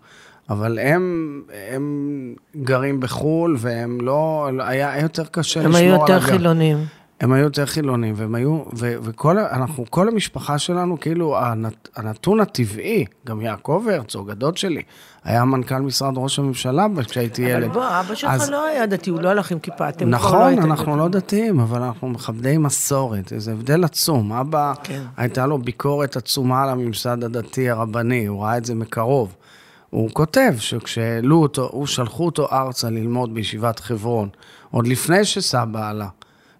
אבל 0.49 0.79
הם, 0.79 1.41
הם 1.69 2.35
גרים 2.55 2.99
בחו"ל, 2.99 3.55
והם 3.59 4.01
לא, 4.01 4.49
היה 4.59 5.01
יותר 5.01 5.25
קשה 5.25 5.59
לשמור 5.59 5.77
על 5.77 5.85
הגר. 5.85 5.93
הם 5.93 5.93
היו 5.93 6.01
יותר 6.01 6.19
חילונים. 6.19 6.85
הם 7.23 7.33
היו 7.33 7.43
יותר 7.43 7.65
חילונים, 7.65 8.13
והם 8.17 8.35
היו, 8.35 8.63
ו, 8.73 8.95
וכל, 9.03 9.39
אנחנו, 9.39 9.85
כל 9.89 10.07
המשפחה 10.07 10.57
שלנו, 10.57 10.99
כאילו, 10.99 11.37
הנת, 11.37 11.89
הנתון 11.95 12.39
הטבעי, 12.39 13.05
גם 13.27 13.41
יעקב 13.41 13.85
הרצוג, 13.91 14.29
הדוד 14.29 14.57
שלי, 14.57 14.81
היה 15.23 15.45
מנכ"ל 15.45 15.79
משרד 15.79 16.13
ראש 16.17 16.39
הממשלה 16.39 16.87
כשהייתי 17.07 17.41
ילד. 17.41 17.63
אבל 17.63 17.73
בוא, 17.73 17.99
אבא 17.99 18.15
שלך 18.15 18.31
אז, 18.31 18.49
לא 18.49 18.65
היה 18.65 18.85
דתי, 18.85 19.09
הוא 19.09 19.21
לא 19.21 19.29
הלך 19.29 19.51
עם 19.51 19.59
כיפה, 19.59 19.89
אתם 19.89 20.09
נכון, 20.09 20.55
לא 20.55 20.61
אנחנו 20.63 20.97
לא 20.97 21.07
דתיים, 21.07 21.59
אבל 21.59 21.81
אנחנו 21.81 22.07
מכבדי 22.07 22.57
מסורת, 22.57 23.33
איזה 23.33 23.51
הבדל 23.51 23.83
עצום. 23.83 24.33
אבא, 24.33 24.73
כן. 24.83 25.03
הייתה 25.17 25.45
לו 25.45 25.57
ביקורת 25.57 26.17
עצומה 26.17 26.63
על 26.63 26.69
הממסד 26.69 27.23
הדתי 27.23 27.69
הרבני, 27.69 28.25
הוא 28.25 28.43
ראה 28.43 28.57
את 28.57 28.65
זה 28.65 28.75
מקרוב. 28.75 29.35
הוא 29.89 30.09
כותב 30.13 30.53
שכשהעלו 30.59 31.41
אותו, 31.41 31.69
הוא 31.71 31.87
שלחו 31.87 32.25
אותו 32.25 32.47
ארצה 32.51 32.89
ללמוד 32.89 33.33
בישיבת 33.33 33.79
חברון, 33.79 34.29
עוד 34.71 34.87
לפני 34.87 35.25
שסבא 35.25 35.89
עלה. 35.89 36.07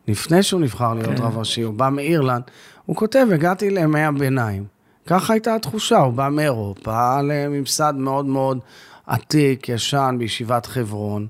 לפני 0.07 0.43
שהוא 0.43 0.62
נבחר 0.62 0.93
להיות 0.93 1.17
כן. 1.17 1.24
רב 1.24 1.38
ראשי, 1.38 1.62
הוא 1.62 1.74
בא 1.74 1.89
מאירלנד, 1.89 2.43
הוא 2.86 2.95
כותב, 2.95 3.27
הגעתי 3.33 3.69
לימי 3.69 4.03
הביניים. 4.03 4.65
ככה 5.07 5.33
הייתה 5.33 5.55
התחושה, 5.55 5.98
הוא 5.98 6.13
בא 6.13 6.29
מאירופה 6.29 7.22
לממסד 7.22 7.93
מאוד 7.98 8.25
מאוד 8.25 8.60
עתיק, 9.07 9.69
ישן, 9.69 10.15
בישיבת 10.19 10.65
חברון. 10.65 11.27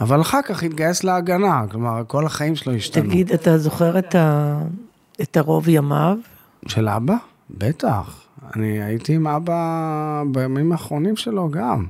אבל 0.00 0.20
אחר 0.20 0.42
כך 0.42 0.62
התגייס 0.62 1.04
להגנה, 1.04 1.62
כלומר, 1.70 2.02
כל 2.06 2.26
החיים 2.26 2.56
שלו 2.56 2.74
השתנו. 2.74 3.04
תגיד, 3.04 3.32
אתה 3.32 3.58
זוכר 3.58 3.98
את, 3.98 4.14
ה... 4.14 4.58
את 5.22 5.36
הרוב 5.36 5.68
ימיו? 5.68 6.16
של 6.66 6.88
אבא? 6.88 7.14
בטח. 7.50 8.22
אני 8.56 8.82
הייתי 8.82 9.14
עם 9.14 9.26
אבא 9.26 10.22
בימים 10.32 10.72
האחרונים 10.72 11.16
שלו 11.16 11.50
גם. 11.50 11.86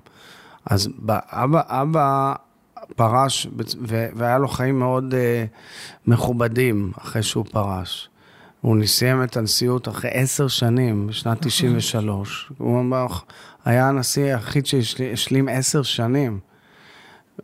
אז 0.66 0.88
אבא, 1.30 1.60
אבא 1.66 2.34
פרש, 2.96 3.46
והיה 4.14 4.38
לו 4.38 4.48
חיים 4.48 4.78
מאוד 4.78 5.14
uh, 5.14 6.06
מכובדים 6.06 6.92
אחרי 6.98 7.22
שהוא 7.22 7.44
פרש. 7.50 8.08
הוא 8.60 8.76
סיים 8.84 9.22
את 9.22 9.36
הנשיאות 9.36 9.88
אחרי 9.88 10.10
עשר 10.14 10.48
שנים, 10.48 11.06
בשנת 11.06 11.46
93. 11.46 12.52
הוא 12.58 12.80
אמר, 12.80 13.06
היה 13.64 13.88
הנשיא 13.88 14.24
היחיד 14.24 14.66
שהשלים 14.66 15.48
עשר 15.48 15.82
שנים. 15.82 16.38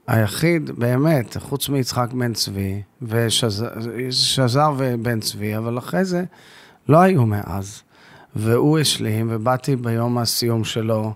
היחיד, 0.07 0.71
באמת, 0.71 1.37
חוץ 1.41 1.69
מיצחק 1.69 2.13
בן 2.13 2.33
צבי, 2.33 2.83
ושזר 3.03 4.73
ובן 4.79 5.21
צבי, 5.21 5.57
אבל 5.57 5.79
אחרי 5.79 6.05
זה 6.05 6.25
לא 6.89 7.01
היו 7.01 7.27
מאז. 7.27 7.83
והוא 8.37 8.79
השלים, 8.79 9.29
ובאתי 9.31 9.77
ביום 9.77 10.19
הסיום 10.19 10.65
שלו 10.65 11.15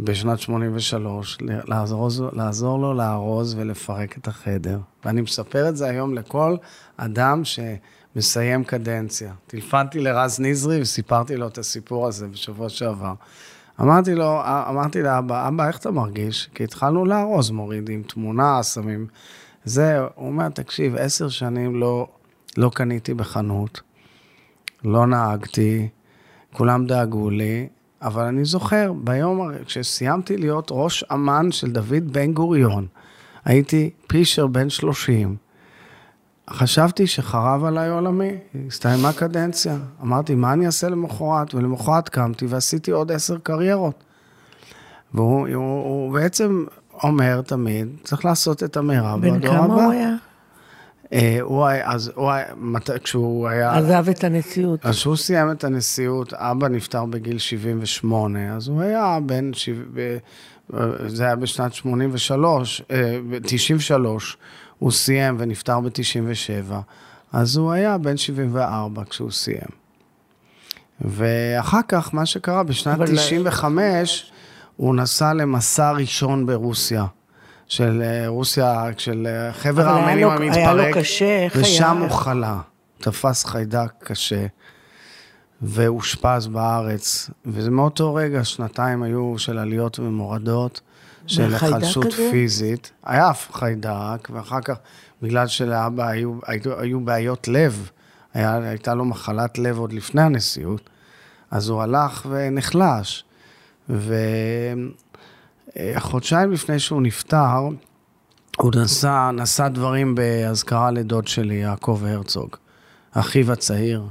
בשנת 0.00 0.38
83, 0.38 1.38
לעזור, 1.40 2.08
לעזור 2.32 2.78
לו 2.78 2.94
לארוז 2.94 3.54
ולפרק 3.54 4.18
את 4.18 4.28
החדר. 4.28 4.78
ואני 5.04 5.20
מספר 5.20 5.68
את 5.68 5.76
זה 5.76 5.88
היום 5.88 6.14
לכל 6.14 6.56
אדם 6.96 7.42
שמסיים 7.44 8.64
קדנציה. 8.64 9.32
טלפנתי 9.46 10.00
לרז 10.00 10.40
נזרי 10.40 10.80
וסיפרתי 10.80 11.36
לו 11.36 11.48
את 11.48 11.58
הסיפור 11.58 12.06
הזה 12.06 12.28
בשבוע 12.28 12.68
שעבר. 12.68 13.14
אמרתי 13.80 14.14
לו, 14.14 14.40
אמרתי 14.44 15.02
לאבא, 15.02 15.48
אבא, 15.48 15.68
איך 15.68 15.78
אתה 15.78 15.90
מרגיש? 15.90 16.50
כי 16.54 16.64
התחלנו 16.64 17.04
לארוז, 17.04 17.50
מורידים 17.50 18.02
תמונה, 18.02 18.62
שמים... 18.62 19.06
זה, 19.64 19.98
הוא 19.98 20.26
אומר, 20.26 20.48
תקשיב, 20.48 20.96
עשר 20.96 21.28
שנים 21.28 21.80
לא, 21.80 22.08
לא 22.56 22.70
קניתי 22.74 23.14
בחנות, 23.14 23.80
לא 24.84 25.06
נהגתי, 25.06 25.88
כולם 26.52 26.86
דאגו 26.86 27.30
לי, 27.30 27.68
אבל 28.04 28.24
אני 28.24 28.44
זוכר, 28.44 28.92
ביום, 28.92 29.50
כשסיימתי 29.64 30.36
להיות 30.36 30.68
ראש 30.70 31.04
אמ"ן 31.12 31.52
של 31.52 31.70
דוד 31.70 32.12
בן 32.12 32.32
גוריון, 32.32 32.86
הייתי 33.44 33.90
פישר 34.06 34.46
בן 34.46 34.70
30, 34.70 35.36
חשבתי 36.50 37.06
שחרב 37.06 37.64
עליי 37.64 37.90
עולמי, 37.90 38.32
הסתיימה 38.66 39.12
קדנציה. 39.12 39.76
אמרתי, 40.02 40.34
מה 40.34 40.52
אני 40.52 40.66
אעשה 40.66 40.88
למחרת? 40.88 41.54
ולמחרת 41.54 42.08
קמתי 42.08 42.46
ועשיתי 42.46 42.90
עוד 42.90 43.12
עשר 43.12 43.38
קריירות. 43.38 44.04
והוא 45.14 45.48
הוא, 45.48 45.84
הוא 45.84 46.12
בעצם 46.12 46.64
אומר 47.02 47.42
תמיד, 47.42 47.88
צריך 48.02 48.24
לעשות 48.24 48.62
את 48.62 48.76
המרב 48.76 49.20
בדור 49.20 49.34
הבא. 49.34 49.38
בן 49.38 49.66
כמה 49.66 49.74
הוא 49.74 49.92
היה? 49.92 50.14
אה, 51.14 51.38
הוא 51.40 51.66
היה, 51.66 51.90
אז 51.90 52.12
הוא 52.14 52.30
היה, 52.30 52.44
מת, 52.56 52.90
כשהוא 52.90 53.48
היה... 53.48 53.76
עזב 53.76 54.08
את 54.08 54.24
הנשיאות. 54.24 54.86
אז 54.86 54.96
כשהוא 54.96 55.16
סיים 55.16 55.50
את 55.50 55.64
הנשיאות, 55.64 56.32
אבא 56.32 56.68
נפטר 56.68 57.04
בגיל 57.04 57.38
78, 57.38 58.56
אז 58.56 58.68
הוא 58.68 58.82
היה 58.82 59.18
בן... 59.26 59.50
זה 61.06 61.24
היה 61.24 61.36
בשנת 61.36 61.74
83, 61.74 62.82
93. 63.42 64.36
אה, 64.40 64.44
הוא 64.78 64.90
סיים 64.90 65.36
ונפטר 65.38 65.80
ב-97, 65.80 66.72
אז 67.32 67.56
הוא 67.56 67.72
היה 67.72 67.98
בן 67.98 68.16
74 68.16 69.02
כשהוא 69.10 69.30
סיים. 69.30 69.84
ואחר 71.00 71.80
כך, 71.88 72.14
מה 72.14 72.26
שקרה, 72.26 72.62
בשנת 72.62 72.98
95, 73.10 74.32
הוא 74.76 74.94
נסע 74.94 75.34
למסע 75.34 75.92
ראשון 75.92 76.46
ברוסיה. 76.46 77.06
של 77.68 78.02
אה, 78.02 78.28
רוסיה, 78.28 78.84
של 78.98 79.26
אה, 79.30 79.52
חבר 79.52 79.88
הארמנים 79.88 80.28
המתפרק. 80.28 80.56
היה 80.56 80.72
לו 80.72 80.84
קשה, 80.94 81.44
איך 81.44 81.56
היה? 81.56 81.64
ושם 81.64 81.98
הוא 82.00 82.10
חלה. 82.10 82.60
תפס 82.98 83.44
חיידק 83.44 83.92
קשה, 83.98 84.46
ואושפז 85.62 86.46
בארץ. 86.46 87.30
וזה 87.46 87.70
מאותו 87.70 88.14
רגע, 88.14 88.44
שנתיים 88.44 89.02
היו 89.02 89.34
של 89.38 89.58
עליות 89.58 89.98
ומורדות. 89.98 90.80
של 91.26 91.52
היחלשות 91.54 92.12
פיזית. 92.12 92.92
היה 93.04 93.30
אף 93.30 93.52
חיידק, 93.52 94.28
ואחר 94.30 94.60
כך, 94.60 94.76
בגלל 95.22 95.46
שלאבא 95.46 96.08
היו, 96.08 96.38
היו, 96.46 96.80
היו 96.80 97.00
בעיות 97.00 97.48
לב, 97.48 97.90
היה, 98.34 98.56
הייתה 98.56 98.94
לו 98.94 99.04
מחלת 99.04 99.58
לב 99.58 99.78
עוד 99.78 99.92
לפני 99.92 100.22
הנשיאות, 100.22 100.90
אז 101.50 101.68
הוא 101.68 101.82
הלך 101.82 102.26
ונחלש. 102.30 103.24
וחודשיים 105.78 106.52
לפני 106.52 106.78
שהוא 106.78 107.02
נפטר, 107.02 107.68
הוא 108.56 108.72
נשא, 108.76 109.30
נשא 109.34 109.68
דברים 109.68 110.14
באזכרה 110.14 110.90
לדוד 110.90 111.28
שלי, 111.28 111.54
יעקב 111.54 112.02
הרצוג, 112.06 112.56
אחיו 113.12 113.52
הצעיר, 113.52 114.02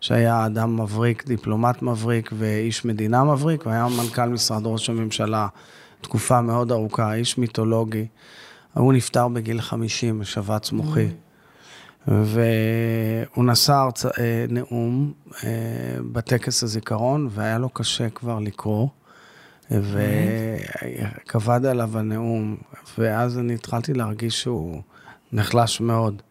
שהיה 0.00 0.46
אדם 0.46 0.80
מבריק, 0.80 1.26
דיפלומט 1.26 1.82
מבריק 1.82 2.30
ואיש 2.38 2.84
מדינה 2.84 3.24
מבריק, 3.24 3.66
והיה 3.66 3.86
מנכ"ל 3.88 4.28
משרד 4.28 4.62
ראש 4.64 4.90
הממשלה 4.90 5.48
תקופה 6.00 6.40
מאוד 6.40 6.72
ארוכה, 6.72 7.14
איש 7.14 7.38
מיתולוגי. 7.38 8.06
הוא 8.74 8.92
נפטר 8.92 9.28
בגיל 9.28 9.60
50, 9.60 10.18
משבץ 10.18 10.72
מוחי. 10.72 11.08
והוא 12.08 13.44
נשא 13.44 13.72
הרצ... 13.72 14.06
אה, 14.06 14.10
נאום 14.48 15.12
אה, 15.44 15.48
בטקס 16.12 16.62
הזיכרון, 16.62 17.28
והיה 17.30 17.58
לו 17.58 17.68
קשה 17.68 18.10
כבר 18.10 18.38
לקרוא, 18.38 18.88
וכבד 19.80 21.66
עליו 21.66 21.98
הנאום, 21.98 22.56
ואז 22.98 23.38
אני 23.38 23.54
התחלתי 23.54 23.94
להרגיש 23.94 24.42
שהוא 24.42 24.82
נחלש 25.32 25.80
מאוד. 25.80 26.22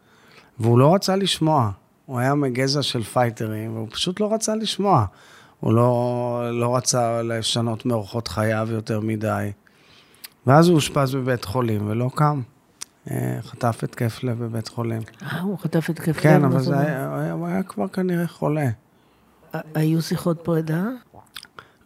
והוא 0.59 0.79
לא 0.79 0.95
רצה 0.95 1.15
לשמוע, 1.15 1.71
הוא 2.05 2.19
היה 2.19 2.35
מגזע 2.35 2.81
של 2.81 3.03
פייטרים, 3.03 3.75
והוא 3.75 3.87
פשוט 3.91 4.19
לא 4.19 4.33
רצה 4.33 4.55
לשמוע. 4.55 5.05
הוא 5.59 5.73
לא, 5.73 6.41
לא 6.53 6.75
רצה 6.75 7.21
לשנות 7.21 7.85
מאורחות 7.85 8.27
חייו 8.27 8.67
יותר 8.71 8.99
מדי. 8.99 9.51
ואז 10.47 10.67
הוא 10.67 10.75
אושפז 10.75 11.15
בבית 11.15 11.45
חולים 11.45 11.89
ולא 11.89 12.09
קם. 12.15 12.41
אה, 13.11 13.37
חטף 13.41 13.79
התקף 13.83 14.23
לב 14.23 14.43
בבית 14.43 14.67
חולים. 14.67 15.01
אה, 15.21 15.39
הוא 15.39 15.59
חטף 15.59 15.89
התקף 15.89 16.17
לב? 16.17 16.21
כן, 16.21 16.43
אבל 16.43 16.59
זה 16.59 16.79
היה, 16.79 17.31
הוא 17.31 17.47
היה 17.47 17.63
כבר 17.63 17.87
כנראה 17.87 18.27
חולה. 18.27 18.69
היו 19.75 20.01
שיחות 20.01 20.39
פרידה? 20.43 20.83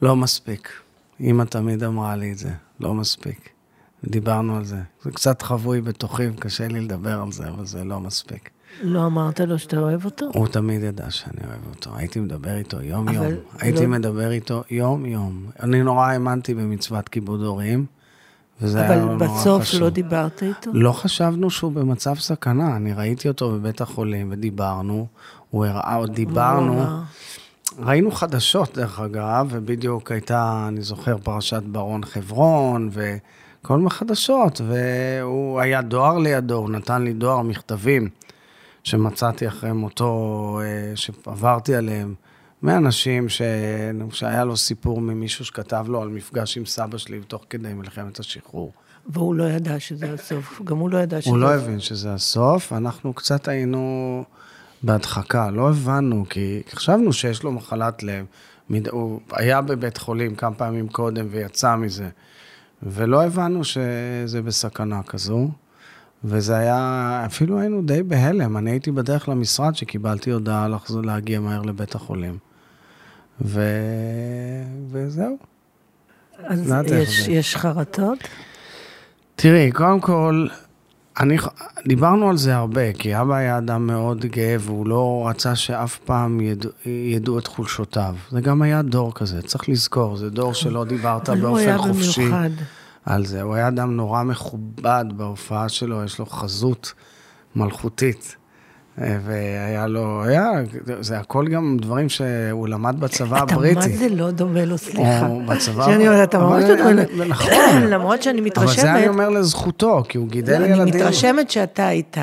לא 0.01 0.15
מספיק. 0.15 0.84
אימא 1.19 1.43
תמיד 1.43 1.83
אמרה 1.83 2.15
לי 2.15 2.31
את 2.31 2.37
זה, 2.37 2.49
לא 2.79 2.93
מספיק. 2.93 3.49
דיברנו 4.03 4.57
על 4.57 4.65
זה. 4.65 4.79
זה 5.03 5.11
קצת 5.11 5.41
חבוי 5.41 5.81
בתוכי, 5.81 6.23
קשה 6.39 6.67
לי 6.67 6.81
לדבר 6.81 7.21
על 7.21 7.31
זה, 7.31 7.49
אבל 7.49 7.65
זה 7.65 7.83
לא 7.83 7.99
מספיק. 7.99 8.49
לא 8.83 9.05
אמרת 9.05 9.39
לו 9.39 9.59
שאתה 9.59 9.77
אוהב 9.77 10.05
אותו? 10.05 10.29
הוא 10.33 10.47
תמיד 10.47 10.83
ידע 10.83 11.11
שאני 11.11 11.47
אוהב 11.47 11.67
אותו. 11.69 11.91
הייתי 11.95 12.19
מדבר 12.19 12.57
איתו 12.57 12.81
יום-יום. 12.81 13.25
הייתי 13.59 13.83
לא... 13.83 13.87
מדבר 13.87 14.31
איתו 14.31 14.63
יום-יום. 14.69 15.45
אני 15.59 15.83
נורא 15.83 16.07
האמנתי 16.07 16.53
במצוות 16.53 17.09
כיבוד 17.09 17.41
הורים. 17.41 17.85
וזה 18.61 18.81
היה 18.81 18.99
נורא 19.05 19.15
חשוב. 19.15 19.21
אבל 19.23 19.37
בסוף 19.37 19.81
לא 19.81 19.89
דיברת 19.89 20.43
איתו? 20.43 20.71
לא 20.73 20.91
חשבנו 20.91 21.49
שהוא 21.49 21.71
במצב 21.71 22.15
סכנה. 22.15 22.75
אני 22.75 22.93
ראיתי 22.93 23.27
אותו 23.27 23.51
בבית 23.51 23.81
החולים 23.81 24.27
ודיברנו, 24.31 25.07
הוא 25.49 25.65
הראה, 25.65 25.95
עוד 25.95 26.13
דיברנו. 26.13 26.85
ראינו 27.79 28.11
חדשות, 28.11 28.77
דרך 28.77 28.99
אגב, 28.99 29.47
ובדיוק 29.49 30.11
הייתה, 30.11 30.65
אני 30.67 30.81
זוכר, 30.81 31.17
פרשת 31.17 31.63
ברון 31.63 32.05
חברון, 32.05 32.89
וכל 32.91 33.77
מיני 33.77 33.89
חדשות, 33.89 34.61
והוא 34.67 35.59
היה 35.59 35.81
דואר 35.81 36.17
לידו, 36.17 36.55
הוא 36.55 36.69
נתן 36.69 37.01
לי 37.01 37.13
דואר 37.13 37.41
מכתבים 37.41 38.09
שמצאתי 38.83 39.47
אחרי 39.47 39.71
מותו, 39.71 40.59
אה, 40.63 40.95
שעברתי 40.95 41.75
עליהם. 41.75 42.13
מאנשים 42.63 43.29
ש... 43.29 43.41
שהיה 44.11 44.45
לו 44.45 44.57
סיפור 44.57 45.01
ממישהו 45.01 45.45
שכתב 45.45 45.85
לו 45.89 46.01
על 46.01 46.09
מפגש 46.09 46.57
עם 46.57 46.65
סבא 46.65 46.97
שלי 46.97 47.19
תוך 47.27 47.45
כדי 47.49 47.73
מלחמת 47.73 48.19
השחרור. 48.19 48.71
והוא 49.07 49.35
לא 49.35 49.43
ידע 49.43 49.79
שזה 49.79 50.13
הסוף, 50.13 50.61
גם 50.63 50.77
הוא 50.77 50.89
לא 50.89 50.97
ידע 50.97 51.21
שזה... 51.21 51.29
הוא 51.29 51.39
לא 51.39 51.53
הבין 51.53 51.79
שזה 51.79 52.13
הסוף, 52.13 52.73
אנחנו 52.73 53.13
קצת 53.13 53.47
היינו 53.47 54.23
בהדחקה, 54.85 55.51
לא 55.51 55.69
הבנו, 55.69 56.25
כי 56.29 56.61
חשבנו 56.71 57.13
שיש 57.13 57.43
לו 57.43 57.51
מחלת 57.51 58.03
לב. 58.03 58.25
הוא 58.91 59.19
היה 59.31 59.61
בבית 59.61 59.97
חולים 59.97 60.35
כמה 60.35 60.55
פעמים 60.55 60.87
קודם 60.87 61.27
ויצא 61.31 61.75
מזה, 61.75 62.09
ולא 62.83 63.23
הבנו 63.23 63.63
שזה 63.63 64.41
בסכנה 64.41 65.03
כזו. 65.03 65.49
וזה 66.23 66.57
היה, 66.57 67.23
אפילו 67.25 67.59
היינו 67.59 67.81
די 67.81 68.03
בהלם. 68.03 68.57
אני 68.57 68.71
הייתי 68.71 68.91
בדרך 68.91 69.29
למשרד 69.29 69.75
שקיבלתי 69.75 70.31
הודעה 70.31 70.67
לחזור, 70.67 71.03
להגיע 71.03 71.39
מהר 71.39 71.61
לבית 71.61 71.95
החולים. 71.95 72.37
ו... 73.41 73.61
וזהו. 74.91 75.37
אז 76.43 76.73
יש, 76.87 77.27
יש 77.27 77.55
חרטות? 77.55 78.19
תראי, 79.35 79.71
קודם 79.71 79.99
כל, 79.99 80.47
אני, 81.19 81.37
דיברנו 81.87 82.29
על 82.29 82.37
זה 82.37 82.55
הרבה, 82.55 82.93
כי 82.93 83.21
אבא 83.21 83.35
היה 83.35 83.57
אדם 83.57 83.87
מאוד 83.87 84.25
גאה 84.25 84.55
והוא 84.59 84.87
לא 84.87 85.25
רצה 85.29 85.55
שאף 85.55 85.97
פעם 85.97 86.41
ידעו, 86.41 86.71
ידעו 86.85 87.39
את 87.39 87.47
חולשותיו. 87.47 88.15
זה 88.31 88.41
גם 88.41 88.61
היה 88.61 88.81
דור 88.81 89.13
כזה, 89.13 89.41
צריך 89.41 89.69
לזכור, 89.69 90.17
זה 90.17 90.29
דור 90.29 90.53
שלא 90.53 90.85
דיברת 90.85 91.29
באופן 91.29 91.77
חופשי. 91.77 92.21
במיוחד. 92.21 92.49
על 93.05 93.25
זה. 93.25 93.41
הוא 93.41 93.55
היה 93.55 93.67
אדם 93.67 93.95
נורא 93.95 94.23
מכובד 94.23 95.05
בהופעה 95.17 95.69
שלו, 95.69 96.03
יש 96.03 96.19
לו 96.19 96.25
חזות 96.25 96.93
מלכותית. 97.55 98.35
אה, 99.01 99.17
והיה 99.25 99.87
לו, 99.87 100.23
היה, 100.23 100.51
זה 100.99 101.19
הכל 101.19 101.47
גם 101.47 101.77
דברים 101.81 102.09
שהוא 102.09 102.67
למד 102.67 102.99
בצבא 102.99 103.37
הבריטי. 103.41 103.79
אתה 103.79 103.89
מה 103.89 103.97
זה 103.97 104.09
לא 104.09 104.31
דומה 104.31 104.65
לו, 104.65 104.77
סליחה. 104.77 105.27
או 105.27 105.41
בצבא... 105.45 105.85
שאני 105.85 106.07
אומרת, 106.07 106.29
אתה 106.29 106.39
ממש 106.39 106.63
לא 106.63 106.75
דומה 106.75 106.91
לו. 106.91 107.25
נכון. 107.25 107.51
למרות 107.93 108.23
שאני 108.23 108.41
מתרשמת... 108.41 108.79
אבל 108.79 108.81
זה 108.81 108.93
אני 108.93 109.07
אומר 109.07 109.29
לזכותו, 109.29 110.03
כי 110.09 110.17
הוא 110.17 110.27
גידל 110.27 110.61
ילדים. 110.61 110.81
אני 110.81 110.91
מתרשמת 110.91 111.49
שאתה 111.49 111.87
היית 111.87 112.17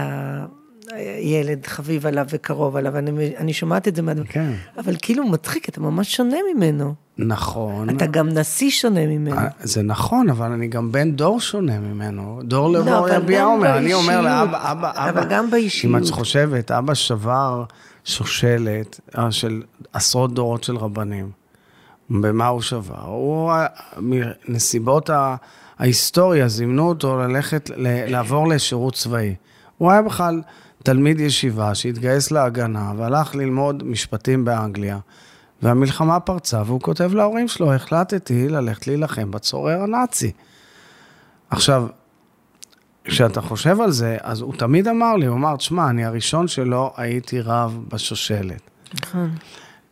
ילד 1.21 1.67
חביב 1.67 2.07
עליו 2.07 2.27
וקרוב 2.31 2.77
עליו, 2.77 2.99
אני, 2.99 3.33
אני 3.37 3.53
שומעת 3.53 3.89
את 3.89 3.97
זה 3.97 4.03
מהדברים. 4.03 4.33
כן. 4.33 4.53
אבל 4.79 4.97
כאילו 5.03 5.27
מצחיק, 5.27 5.69
אתה 5.69 5.81
ממש 5.81 6.17
שונה 6.17 6.37
ממנו. 6.55 6.95
נכון. 7.19 7.91
אתה 7.97 8.07
גם 8.07 8.29
נשיא 8.29 8.71
שונה 8.71 9.07
ממנו. 9.07 9.37
אה, 9.37 9.49
זה 9.61 9.83
נכון, 9.83 10.29
אבל 10.31 10.53
אני 10.53 10.69
גם 10.69 10.93
בן 10.93 11.13
דור 11.13 11.41
שונה 11.41 11.79
ממנו. 11.79 12.41
דור 12.45 12.69
לא, 12.73 12.81
לבוא 12.81 12.99
אבל 12.99 13.17
יביע 13.17 13.45
אומר, 13.45 13.79
אני 13.79 13.95
אומר. 13.95 14.21
לאבא, 14.21 14.73
אבא, 14.73 14.91
אבא. 14.91 15.09
אבל 15.11 15.29
גם 15.31 15.51
באישיות. 15.51 15.95
אם 15.95 16.05
את 16.05 16.11
חושבת, 16.11 16.71
אבא 16.71 16.95
שבר 16.95 17.65
שושלת 18.05 19.01
אה, 19.19 19.31
של 19.33 19.63
עשרות 19.93 20.35
דורות 20.35 20.65
של 20.65 20.77
רבנים. 20.77 21.31
במה 22.11 22.47
הוא 22.47 22.61
שבר? 22.63 23.05
הוא, 23.07 23.51
אה, 23.53 23.67
מנסיבות 24.49 25.11
ההיסטוריה 25.79 26.49
זימנו 26.49 26.89
אותו 26.89 27.19
ללכת, 27.19 27.71
ל- 27.77 28.11
לעבור 28.11 28.49
לשירות 28.49 28.95
צבאי. 28.95 29.35
הוא 29.79 29.91
היה 29.91 30.03
בכלל 30.03 30.43
תלמיד 30.83 31.21
ישיבה 31.21 31.75
שהתגייס 31.75 32.31
להגנה 32.31 32.93
והלך 32.97 33.35
ללמוד 33.35 33.83
משפטים 33.87 34.45
באנגליה. 34.45 34.99
והמלחמה 35.63 36.21
פרצה, 36.21 36.63
והוא 36.67 36.81
כותב 36.81 37.15
להורים 37.15 37.49
שלו, 37.49 37.75
החלטתי 37.75 38.49
ללכת 38.49 38.87
להילחם 38.87 39.31
בצורר 39.31 39.83
הנאצי. 39.83 40.33
עכשיו, 41.51 41.87
כשאתה 43.05 43.41
חושב 43.41 43.81
על 43.81 43.91
זה, 43.91 44.17
אז 44.21 44.41
הוא 44.41 44.55
תמיד 44.55 44.89
אמר 44.89 45.17
לי, 45.17 45.27
הוא 45.27 45.37
אמר, 45.37 45.57
תשמע, 45.57 45.91
אני 45.91 46.05
הראשון 46.05 46.49
שלא 46.49 46.93
הייתי 46.97 47.41
רב 47.41 47.81
בשושלת. 47.89 48.71
נכון. 49.03 49.31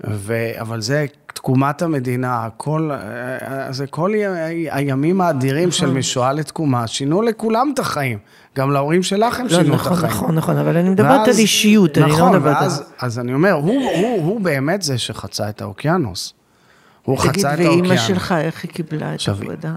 ו... 0.07 0.51
אבל 0.61 0.81
זה 0.81 1.07
תקומת 1.41 1.83
המדינה, 1.83 2.49
כל, 2.57 2.91
אה, 2.93 3.73
זה 3.73 3.87
כל 3.87 4.11
הימים 4.71 5.21
האדירים 5.21 5.71
של 5.71 5.91
משואה 5.91 6.33
לתקומה, 6.33 6.87
שינו 6.87 7.23
לכולם 7.23 7.71
את 7.75 7.79
החיים. 7.79 8.19
גם 8.57 8.71
להורים 8.71 9.03
שלך 9.03 9.41
הם 9.41 9.47
לא, 9.47 9.51
שינו 9.51 9.75
את 9.75 9.81
נכון, 9.81 9.93
החיים. 9.93 10.13
נכון, 10.13 10.35
נכון, 10.35 10.57
אבל 10.57 10.77
אני 10.77 10.91
מדברת 10.91 11.21
ואז- 11.27 11.29
על 11.37 11.43
אישיות, 11.43 11.99
אני 11.99 12.11
לא 12.11 12.17
נכון, 12.17 12.33
מדברת 12.37 12.57
על... 12.63 12.69
אז 13.01 13.19
אני 13.19 13.35
אומר, 13.35 13.53
הוא, 13.53 13.65
הוא, 13.97 14.25
הוא 14.25 14.41
באמת 14.41 14.83
זה 14.83 14.99
שחצה 14.99 15.49
את 15.49 15.63
האוקיינוס. 15.63 16.35
הוא 17.03 17.19
תגיד, 17.19 17.31
חצה 17.31 17.55
את 17.55 17.59
ואימא 17.59 17.73
האוקיינוס. 17.73 18.01
שלך, 18.07 18.33
איך 18.41 18.63
היא 18.63 18.71
קיבלה 18.71 19.15
את 19.15 19.21
העבודה? 19.29 19.75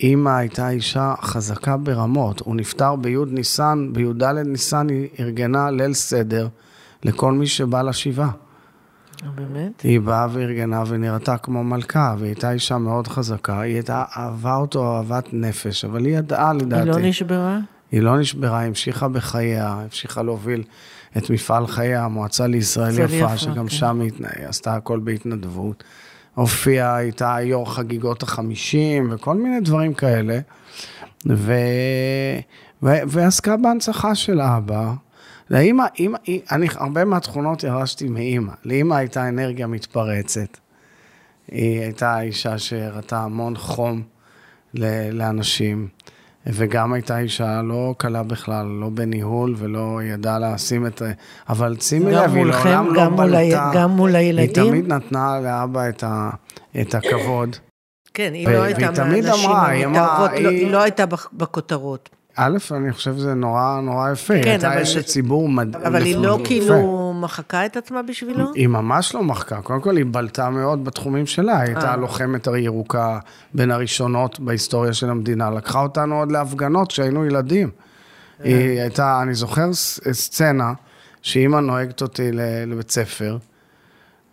אימא 0.00 0.30
הייתה 0.30 0.70
אישה 0.70 1.14
חזקה 1.22 1.76
ברמות. 1.76 2.40
הוא 2.40 2.56
נפטר 2.56 2.96
בי' 2.96 3.16
ניסן, 3.26 3.88
בי"ד 3.92 4.22
ניסן 4.24 4.88
היא 4.88 5.08
ארגנה 5.20 5.70
ליל 5.70 5.94
סדר 5.94 6.48
לכל 7.04 7.32
מי 7.32 7.46
שבא 7.46 7.82
לשבעה. 7.82 8.30
אה, 9.24 9.28
באמת? 9.34 9.80
היא 9.80 10.00
באה 10.00 10.26
וארגנה 10.32 10.82
ונראתה 10.86 11.36
כמו 11.38 11.64
מלכה, 11.64 12.14
והיא 12.18 12.28
הייתה 12.28 12.52
אישה 12.52 12.78
מאוד 12.78 13.08
חזקה. 13.08 13.60
היא 13.60 13.74
הייתה, 13.74 14.04
אהבה 14.16 14.56
אותו 14.56 14.96
אהבת 14.96 15.28
נפש, 15.32 15.84
אבל 15.84 16.04
היא 16.04 16.18
ידעה 16.18 16.52
לדעתי. 16.52 16.90
היא 16.90 16.92
לא 16.92 17.08
נשברה? 17.08 17.58
היא 17.92 18.02
לא 18.02 18.20
נשברה, 18.20 18.58
היא 18.58 18.68
המשיכה 18.68 19.08
בחייה, 19.08 19.68
המשיכה 19.68 20.22
להוביל 20.22 20.62
את 21.16 21.30
מפעל 21.30 21.66
חייה, 21.66 22.04
המועצה 22.04 22.46
לישראל 22.46 22.98
יפה, 22.98 23.14
יפה, 23.14 23.36
שגם 23.36 23.54
כן. 23.54 23.68
שם 23.68 24.00
היא 24.00 24.12
עשתה 24.46 24.74
הכל 24.74 24.98
בהתנדבות. 24.98 25.84
הופיעה, 26.34 26.96
הייתה 26.96 27.36
יו"ר 27.42 27.74
חגיגות 27.74 28.22
החמישים 28.22 29.08
וכל 29.12 29.36
מיני 29.36 29.60
דברים 29.60 29.94
כאלה. 29.94 30.38
ו... 31.26 31.54
ו... 32.82 32.88
ועסקה 33.08 33.56
בהנצחה 33.56 34.14
של 34.14 34.40
אבא. 34.40 34.92
לאמא, 35.50 35.84
אמא, 36.00 36.18
אני 36.52 36.66
הרבה 36.76 37.04
מהתכונות 37.04 37.64
ירשתי 37.64 38.08
מאימא. 38.08 38.52
לאמא 38.64 38.94
הייתה 38.94 39.28
אנרגיה 39.28 39.66
מתפרצת. 39.66 40.56
היא 41.48 41.80
הייתה 41.80 42.20
אישה 42.20 42.58
שהראתה 42.58 43.18
המון 43.18 43.56
חום 43.56 44.02
ל- 44.74 45.10
לאנשים, 45.10 45.88
וגם 46.46 46.92
הייתה 46.92 47.18
אישה 47.18 47.62
לא 47.62 47.94
קלה 47.98 48.22
בכלל, 48.22 48.66
לא 48.66 48.88
בניהול 48.88 49.54
ולא 49.58 50.00
ידעה 50.02 50.38
לשים 50.38 50.86
את... 50.86 51.02
אבל 51.48 51.76
שימי 51.80 52.12
לב, 52.12 52.34
היא 52.34 52.44
לעולם 52.44 52.94
לא 52.94 53.08
בלטה. 53.16 53.70
גם 53.74 53.90
מול 53.90 54.16
היא 54.16 54.26
הילדים? 54.26 54.68
תמיד 54.70 54.92
נתנה 54.92 55.40
לאבא 55.40 55.88
את, 55.88 56.04
ה, 56.04 56.30
את 56.80 56.94
הכבוד. 56.94 57.56
כן, 58.14 58.30
היא 58.34 58.48
לא 58.48 58.62
הייתה 58.62 59.04
מהנשים 59.04 59.50
אמרה, 59.50 59.68
היא 59.68 59.84
המתערבות, 59.86 60.30
לא- 60.30 60.36
היא- 60.36 60.64
היא 60.64 60.70
לא 60.70 60.82
הייתה 60.82 61.06
בכ- 61.06 61.28
בכותרות. 61.32 62.08
א', 62.36 62.58
אני 62.70 62.92
חושב 62.92 63.16
שזה 63.16 63.34
נורא 63.34 63.80
נורא 63.82 64.10
יפה. 64.10 64.34
כן, 64.42 64.50
הייתה 64.50 64.72
אבל- 64.72 64.82
אשת 64.82 65.04
ציבור 65.06 65.48
מדהים. 65.48 65.84
אבל 65.84 66.02
היא 66.02 66.16
לא. 66.16 66.38
כאילו 66.44 67.12
מחקה 67.20 67.66
את 67.66 67.76
עצמה 67.76 68.02
בשבילו? 68.02 68.52
היא 68.54 68.66
ממש 68.68 69.14
לא 69.14 69.22
מחקה. 69.22 69.62
קודם 69.62 69.80
כל, 69.80 69.96
היא 69.96 70.04
בלטה 70.10 70.50
מאוד 70.50 70.84
בתחומים 70.84 71.26
שלה. 71.26 71.60
היא 71.60 71.66
הייתה 71.74 71.90
אה. 71.90 71.96
לוחמת 71.96 72.48
הירוקה 72.48 73.18
בין 73.54 73.70
הראשונות 73.70 74.40
בהיסטוריה 74.40 74.92
של 74.92 75.10
המדינה. 75.10 75.50
לקחה 75.50 75.82
אותנו 75.82 76.18
עוד 76.18 76.32
להפגנות 76.32 76.88
כשהיינו 76.88 77.26
ילדים. 77.26 77.70
אה. 78.40 78.44
היא 78.44 78.80
הייתה, 78.80 79.22
אני 79.22 79.34
זוכר 79.34 79.72
סצנה 80.12 80.72
שאימא 81.22 81.56
נוהגת 81.60 82.02
אותי 82.02 82.30
לבית 82.66 82.90
ספר, 82.90 83.36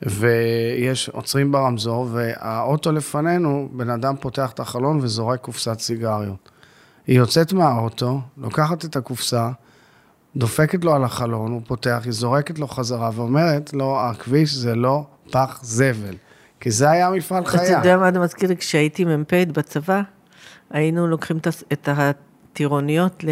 ויש, 0.02 1.10
עוצרים 1.10 1.52
ברמזור, 1.52 2.08
והאוטו 2.12 2.92
לפנינו, 2.92 3.70
בן 3.72 3.90
אדם 3.90 4.16
פותח 4.20 4.52
את 4.52 4.60
החלון 4.60 5.00
וזורק 5.02 5.40
קופסת 5.42 5.80
סיגריות. 5.80 6.50
היא 7.08 7.18
יוצאת 7.18 7.54
מהאוטו, 7.54 8.22
לוקחת 8.38 8.86
את 8.86 8.96
הקופסה, 8.96 9.50
דופקת 10.36 10.86
לו 10.86 10.96
על 10.96 11.04
החלון, 11.04 11.52
הוא 11.52 11.62
פותח, 11.68 12.02
היא 12.04 12.12
זורקת 12.12 12.60
לו 12.60 12.68
חזרה 12.68 13.10
ואומרת 13.14 13.74
לו, 13.74 14.00
הכביש 14.00 14.54
זה 14.54 14.76
לא 14.76 15.06
פח 15.32 15.60
זבל. 15.62 16.16
כי 16.60 16.72
זה 16.72 16.90
היה 16.90 17.10
מפעל 17.10 17.44
אתה 17.44 17.50
חיה. 17.50 17.78
יודע 17.78 17.98
מה 17.98 18.12
זה 18.12 18.20
מזכיר 18.20 18.50
לי? 18.50 18.58
כשהייתי 18.58 19.06
מ"פית 19.06 19.52
בצבא, 19.52 20.02
היינו 20.70 21.08
לוקחים 21.08 21.38
את 21.74 21.90
הטירוניות 21.92 23.24
ל... 23.24 23.30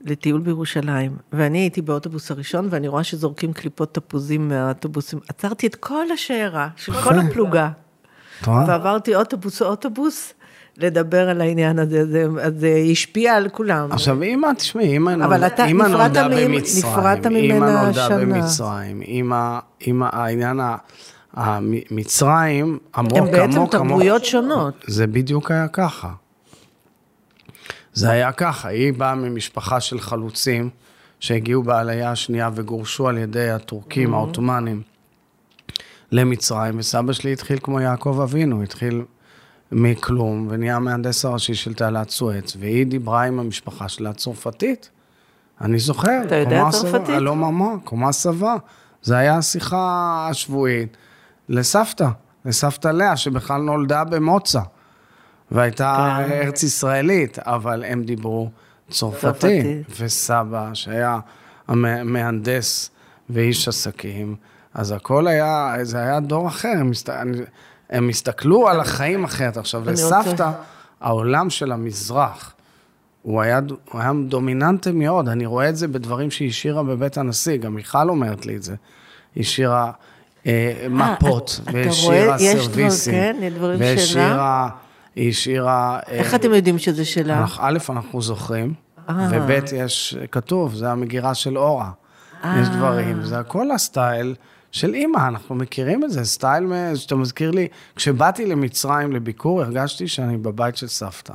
לטיול 0.00 0.40
בירושלים, 0.40 1.16
ואני 1.32 1.58
הייתי 1.58 1.82
באוטובוס 1.82 2.30
הראשון, 2.30 2.68
ואני 2.70 2.88
רואה 2.88 3.04
שזורקים 3.04 3.52
קליפות 3.52 3.94
תפוזים 3.94 4.48
מהאוטובוסים. 4.48 5.18
עצרתי 5.28 5.66
את 5.66 5.74
כל 5.74 6.10
השיירה 6.14 6.68
של 6.76 6.92
כל 7.02 7.18
הפלוגה? 7.18 7.70
ועברתי 8.46 9.14
אוטובוס 9.14 9.62
אוטובוס 9.62 10.34
לדבר 10.78 11.28
על 11.28 11.40
העניין 11.40 11.78
הזה, 11.78 12.06
זה, 12.10 12.24
זה 12.56 12.74
השפיע 12.92 13.34
על 13.34 13.48
כולם. 13.48 13.92
עכשיו, 13.92 14.22
אימא, 14.22 14.48
תשמעי, 14.56 14.86
אימא 14.92 15.10
אבל 15.14 15.22
נולדה, 15.26 15.46
אתה 15.46 15.64
אימא 15.66 15.82
נפרדת 15.84 16.16
נולדה 16.16 16.28
במצרים. 16.46 16.92
נפרדת 16.92 17.26
אימא 17.26 17.54
ממנה 17.56 17.82
נולדה. 17.82 18.08
במצרים. 18.18 19.02
אימא, 19.02 19.58
אימא, 19.80 20.08
העניין, 20.12 20.60
ה- 20.60 20.76
המצרים, 21.34 22.78
עמוק, 22.96 23.12
הם 23.12 23.22
עמוק, 23.22 23.30
בעצם 23.34 23.56
עמוק. 23.58 23.72
תרבויות 23.72 24.24
שונות. 24.24 24.74
זה 24.86 25.06
בדיוק 25.06 25.50
היה 25.50 25.68
ככה. 25.68 26.10
זה 27.92 28.10
היה 28.10 28.32
ככה, 28.32 28.68
היא 28.68 28.92
באה 28.92 29.14
ממשפחה 29.14 29.80
של 29.80 30.00
חלוצים 30.00 30.70
שהגיעו 31.20 31.62
בעלייה 31.62 32.10
השנייה 32.10 32.50
וגורשו 32.54 33.08
על 33.08 33.18
ידי 33.18 33.50
הטורקים, 33.50 34.12
Mm-hmm. 34.14 34.16
העות'מאנים, 34.16 34.82
למצרים, 36.12 36.78
וסבא 36.78 37.12
שלי 37.12 37.32
התחיל 37.32 37.58
כמו 37.62 37.80
יעקב 37.80 38.20
אבינו, 38.22 38.62
התחיל 38.62 39.02
מכלום 39.72 40.46
ונהיה 40.50 40.76
המהנדס 40.76 41.24
הראשי 41.24 41.54
של 41.54 41.74
תעלת 41.74 42.10
סואץ, 42.10 42.56
והיא 42.60 42.86
דיברה 42.86 43.22
עם 43.22 43.40
המשפחה 43.40 43.88
שלה 43.88 44.12
צרפתית. 44.12 44.90
אני 45.60 45.78
זוכר. 45.78 46.22
אתה 46.26 46.36
יודע 46.36 46.62
צרפתית? 46.70 47.14
לא 47.20 47.36
ממה, 47.36 47.78
קומה 47.84 48.12
סבא. 48.12 48.56
זה 49.02 49.16
היה 49.16 49.36
השיחה 49.36 50.26
השבועית 50.30 50.96
לסבתא, 51.48 52.08
לסבתא 52.44 52.88
לאה, 52.88 53.16
שבכלל 53.16 53.60
נולדה 53.60 54.04
במוצא. 54.04 54.60
והייתה 55.50 56.18
כן. 56.28 56.32
ארץ 56.32 56.62
ישראלית, 56.62 57.38
אבל 57.38 57.84
הם 57.84 58.02
דיברו. 58.02 58.50
צרפתית. 58.90 59.86
וסבא, 60.00 60.70
שהיה 60.74 61.18
המהנדס 61.68 62.90
ואיש 63.30 63.68
עסקים, 63.68 64.36
אז 64.74 64.92
הכל 64.92 65.26
היה, 65.26 65.76
זה 65.82 65.98
היה 65.98 66.20
דור 66.20 66.48
אחר, 66.48 66.74
הסת... 66.90 67.10
הם 67.90 68.08
הסתכלו 68.08 68.68
על 68.68 68.80
החיים 68.80 69.24
אחרת. 69.24 69.56
עכשיו, 69.56 69.82
אני 69.88 70.02
רוצה- 70.02 70.20
לסבתא, 70.20 70.50
העולם 71.00 71.50
של 71.50 71.72
המזרח, 71.72 72.52
הוא 73.22 73.42
היה, 73.42 73.60
הוא 73.92 74.00
היה 74.00 74.12
דומיננטי 74.28 74.92
מאוד, 74.92 75.28
אני 75.28 75.46
רואה 75.46 75.68
את 75.68 75.76
זה 75.76 75.88
בדברים 75.88 76.30
שהיא 76.30 76.48
השאירה 76.48 76.82
בבית 76.82 77.18
הנשיא, 77.18 77.56
גם 77.56 77.74
מיכל 77.74 78.08
אומרת 78.08 78.46
לי 78.46 78.56
את 78.56 78.62
זה. 78.62 78.74
היא 79.34 79.42
השאירה 79.44 79.90
אה, 80.46 80.86
מפות, 80.90 81.60
אתה 81.62 81.70
והשאירה 81.74 82.38
סרוויסים. 82.38 83.14
כן. 83.14 83.36
והשאירה, 83.78 84.68
היא 85.16 85.28
השאירה... 85.30 85.98
אה, 86.08 86.12
איך 86.12 86.34
אתם 86.34 86.54
יודעים 86.54 86.78
שזה 86.78 87.04
שלה? 87.04 87.38
אנחנו- 87.38 87.64
א', 87.66 87.78
אנחנו 87.88 88.22
זוכרים, 88.22 88.74
אה. 89.08 89.28
וב', 89.30 89.50
יש, 89.76 90.16
כתוב, 90.32 90.74
זה 90.74 90.90
המגירה 90.90 91.34
של 91.34 91.58
אורה. 91.58 91.90
יש 92.60 92.68
דברים, 92.68 93.22
זה 93.22 93.38
הכל 93.38 93.70
הסטייל 93.70 94.34
של 94.76 94.94
אימא, 94.94 95.28
אנחנו 95.28 95.54
מכירים 95.54 96.04
את 96.04 96.10
זה, 96.10 96.24
סטייל 96.24 96.64
שאתה 96.94 97.16
מזכיר 97.16 97.50
לי, 97.50 97.68
כשבאתי 97.96 98.46
למצרים 98.46 99.12
לביקור, 99.12 99.62
הרגשתי 99.62 100.08
שאני 100.08 100.36
בבית 100.36 100.76
של 100.76 100.86
סבתא. 100.86 101.32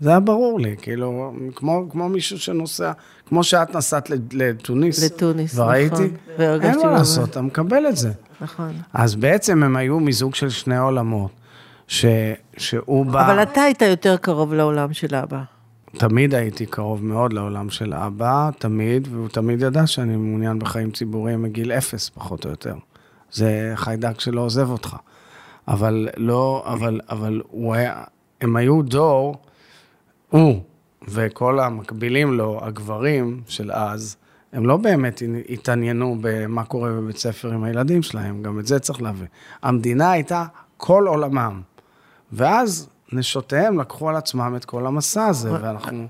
זה 0.00 0.10
היה 0.10 0.20
ברור 0.20 0.60
לי, 0.60 0.76
כאילו, 0.82 1.34
כמו, 1.54 1.86
כמו 1.90 2.08
מישהו 2.08 2.38
שנוסע, 2.38 2.92
כמו 3.26 3.44
שאת 3.44 3.74
נסעת 3.74 4.10
לתוניס. 4.32 5.04
לתוניס, 5.04 5.58
וראיתי, 5.58 5.94
נכון. 5.94 6.08
והרגשתי 6.38 6.78
אין 6.78 6.86
מה 6.86 6.92
לעשות, 6.92 7.30
אתה 7.30 7.40
מקבל 7.40 7.86
את 7.88 7.96
זה. 7.96 8.12
נכון. 8.40 8.72
אז 8.92 9.14
בעצם 9.14 9.62
הם 9.62 9.76
היו 9.76 10.00
מיזוג 10.00 10.34
של 10.34 10.50
שני 10.50 10.78
עולמות, 10.78 11.30
ש, 11.88 12.04
שהוא 12.56 13.06
בא... 13.06 13.26
אבל 13.26 13.42
אתה 13.42 13.60
היית 13.60 13.82
יותר 13.82 14.16
קרוב 14.16 14.54
לעולם 14.54 14.92
של 14.92 15.14
אבא. 15.14 15.42
תמיד 15.92 16.34
הייתי 16.34 16.66
קרוב 16.66 17.04
מאוד 17.04 17.32
לעולם 17.32 17.70
של 17.70 17.94
אבא, 17.94 18.50
תמיד, 18.58 19.08
והוא 19.10 19.28
תמיד 19.28 19.62
ידע 19.62 19.86
שאני 19.86 20.16
מעוניין 20.16 20.58
בחיים 20.58 20.90
ציבוריים 20.90 21.42
מגיל 21.42 21.72
אפס, 21.72 22.08
פחות 22.08 22.44
או 22.44 22.50
יותר. 22.50 22.74
זה 23.32 23.72
חיידק 23.74 24.20
שלא 24.20 24.40
עוזב 24.40 24.70
אותך. 24.70 24.96
אבל 25.68 26.08
לא, 26.16 26.64
אבל, 26.66 27.00
אבל 27.08 27.42
הוא 27.50 27.74
היה, 27.74 28.04
הם 28.40 28.56
היו 28.56 28.82
דור, 28.82 29.36
הוא 30.30 30.62
וכל 31.08 31.60
המקבילים 31.60 32.32
לו, 32.32 32.60
הגברים 32.62 33.40
של 33.48 33.72
אז, 33.72 34.16
הם 34.52 34.66
לא 34.66 34.76
באמת 34.76 35.22
התעניינו 35.48 36.16
במה 36.20 36.64
קורה 36.64 36.90
בבית 36.90 37.16
ספר 37.16 37.52
עם 37.52 37.64
הילדים 37.64 38.02
שלהם, 38.02 38.42
גם 38.42 38.58
את 38.58 38.66
זה 38.66 38.78
צריך 38.78 39.02
להבין. 39.02 39.26
המדינה 39.62 40.10
הייתה 40.10 40.44
כל 40.76 41.04
עולמם. 41.08 41.60
ואז 42.32 42.88
נשותיהם 43.12 43.80
לקחו 43.80 44.08
על 44.08 44.16
עצמם 44.16 44.54
את 44.56 44.64
כל 44.64 44.86
המסע 44.86 45.26
הזה, 45.26 45.52
ואנחנו 45.52 46.06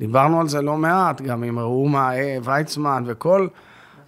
דיברנו 0.00 0.40
על 0.40 0.48
זה 0.48 0.62
לא 0.62 0.76
מעט, 0.76 1.20
גם 1.20 1.42
עם 1.42 1.58
ראומה 1.58 2.16
אה, 2.16 2.38
ויצמן 2.44 3.04
וכל 3.06 3.48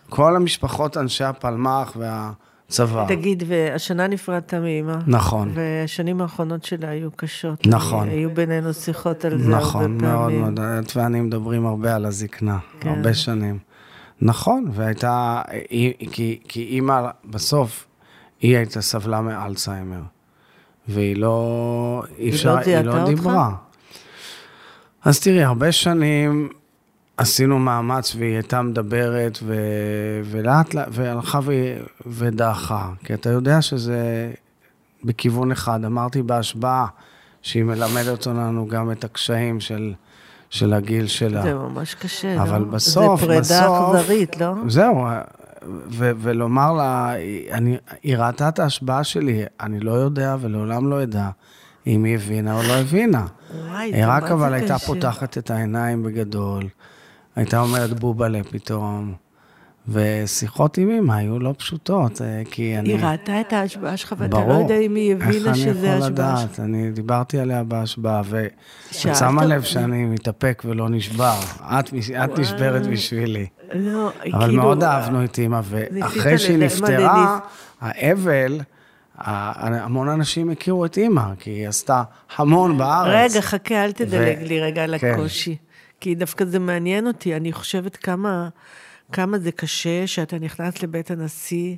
כל 0.08 0.36
המשפחות 0.36 0.96
אנשי 0.96 1.24
הפלמח 1.24 1.96
והצבא. 1.96 3.04
תגיד, 3.08 3.42
והשנה 3.46 4.06
נפרדת 4.06 4.54
מאמא. 4.54 4.96
נכון. 5.06 5.50
והשנים 5.54 6.20
האחרונות 6.20 6.64
שלה 6.64 6.88
היו 6.88 7.10
קשות. 7.16 7.66
נכון. 7.66 8.08
היו 8.08 8.34
בינינו 8.34 8.74
שיחות 8.74 9.24
על 9.24 9.38
זה 9.38 9.52
הרבה 9.52 9.64
נכון, 9.64 9.82
פעמים. 9.82 10.00
מאוד 10.00 10.32
מאוד. 10.32 10.60
את 10.60 10.96
ואני 10.96 11.20
מדברים 11.20 11.66
הרבה 11.66 11.94
על 11.94 12.04
הזקנה, 12.04 12.58
כן. 12.80 12.88
הרבה 12.88 13.14
שנים. 13.14 13.58
נכון, 14.20 14.64
והייתה, 14.72 15.42
כי, 16.12 16.40
כי 16.48 16.62
אימא, 16.62 17.08
בסוף, 17.24 17.86
היא 18.40 18.56
הייתה 18.56 18.80
סבלה 18.80 19.20
מאלצהיימר. 19.20 20.00
והיא 20.88 21.16
לא, 21.16 22.02
אי 22.18 22.30
לא 22.30 22.34
אפשר, 22.34 22.56
היא 22.56 22.64
זיהתה 22.64 22.82
לא 22.88 22.92
אותך? 22.98 23.08
דיברה. 23.08 23.50
אז 25.04 25.20
תראי, 25.20 25.42
הרבה 25.42 25.72
שנים 25.72 26.48
עשינו 27.16 27.58
מאמץ 27.58 28.14
והיא 28.18 28.34
הייתה 28.34 28.62
מדברת, 28.62 29.38
ו... 29.42 29.54
ולאט 30.24 30.74
לאט, 30.74 30.88
והלכה 30.90 31.40
ו... 31.42 31.52
ודעכה. 32.06 32.88
כי 33.04 33.14
אתה 33.14 33.30
יודע 33.30 33.62
שזה 33.62 34.30
בכיוון 35.04 35.52
אחד. 35.52 35.84
אמרתי 35.84 36.22
בהשבעה 36.22 36.86
שהיא 37.42 37.64
מלמדת 37.64 38.08
אותנו 38.26 38.68
גם 38.68 38.90
את 38.92 39.04
הקשיים 39.04 39.60
של, 39.60 39.92
של 40.50 40.72
הגיל 40.72 41.06
שלה. 41.06 41.42
זה 41.42 41.54
ממש 41.54 41.94
קשה, 41.94 42.42
אבל 42.42 42.58
לא? 42.58 42.64
בסוף, 42.64 43.20
זה 43.20 43.26
פרידה 43.26 43.40
בסוף- 43.40 43.94
אכזרית, 43.96 44.40
לא? 44.40 44.54
זהו, 44.68 45.06
ו- 45.90 46.10
ולומר 46.18 46.72
לה, 46.72 47.14
אני, 47.52 47.76
היא 48.02 48.16
ראתה 48.16 48.48
את 48.48 48.58
ההשבעה 48.58 49.04
שלי, 49.04 49.44
אני 49.60 49.80
לא 49.80 49.92
יודע 49.92 50.36
ולעולם 50.40 50.90
לא 50.90 51.02
אדע 51.02 51.28
אם 51.86 52.04
היא 52.04 52.14
הבינה 52.14 52.56
או 52.56 52.62
לא 52.62 52.72
הבינה. 52.72 53.26
וואי, 53.66 53.94
היא 53.94 54.04
רק 54.06 54.22
אבל 54.22 54.54
הייתה 54.54 54.74
קשה. 54.74 54.86
פותחת 54.86 55.38
את 55.38 55.50
העיניים 55.50 56.02
בגדול, 56.02 56.68
הייתה 57.36 57.60
אומרת 57.60 58.00
בובלה 58.00 58.40
פתאום, 58.50 59.14
ושיחות 59.88 60.78
עם 60.78 60.90
אמא 60.90 61.12
היו 61.12 61.38
לא 61.38 61.54
פשטות, 61.58 62.22
אה, 62.22 62.42
כי 62.50 62.78
אני... 62.78 62.92
היא 62.92 63.04
ראתה 63.04 63.40
את 63.40 63.52
ההשבעה 63.52 63.96
שלך, 63.96 64.14
ואתה. 64.18 64.44
לא 64.46 64.52
יודע 64.52 64.78
אם 64.78 64.94
היא 64.94 65.14
איך 65.14 65.22
הבינה 65.22 65.50
אני 65.50 65.58
שזה 65.58 65.86
יכול 65.86 66.02
ההשבעה 66.02 66.36
שלך. 66.36 66.50
לדעת? 66.50 66.60
אני 66.60 66.90
דיברתי 66.90 67.38
עליה 67.38 67.64
בהשבעה, 67.64 68.22
ואת 68.24 68.52
שמה 68.92 69.44
לב? 69.44 69.62
שאני 69.62 70.04
מתאפק 70.04 70.62
ולא 70.66 70.88
נשבר. 70.88 71.34
את, 71.60 71.90
את 72.24 72.38
נשברת 72.38 72.86
בשבילי. 72.86 73.46
לא, 73.74 74.10
אבל 74.32 74.46
כאילו... 74.46 74.62
מאוד 74.62 74.84
אהבנו 74.84 75.24
את 75.24 75.38
אימא, 75.38 75.60
ואחרי 75.64 76.38
שהיא 76.38 76.58
נפטרה, 76.58 77.38
האבל, 77.80 78.60
המון 79.16 80.08
אנשים 80.08 80.50
הכירו 80.50 80.84
את 80.84 80.96
אימא, 80.96 81.34
כי 81.38 81.50
היא 81.50 81.68
עשתה 81.68 82.02
המון 82.36 82.78
בארץ. 82.78 83.30
רגע, 83.32 83.40
חכה, 83.40 83.84
אל 83.84 83.92
תדלג 83.92 84.38
ו- 84.40 84.48
לי 84.48 84.60
רגע 84.60 84.84
על 84.84 84.98
כן. 84.98 85.12
הקושי. 85.12 85.56
כי 86.00 86.14
דווקא 86.14 86.44
זה 86.44 86.58
מעניין 86.58 87.06
אותי, 87.06 87.36
אני 87.36 87.52
חושבת 87.52 87.96
כמה, 87.96 88.48
כמה 89.12 89.38
זה 89.38 89.52
קשה 89.52 90.06
שאתה 90.06 90.38
נכנס 90.38 90.82
לבית 90.82 91.10
הנשיא, 91.10 91.76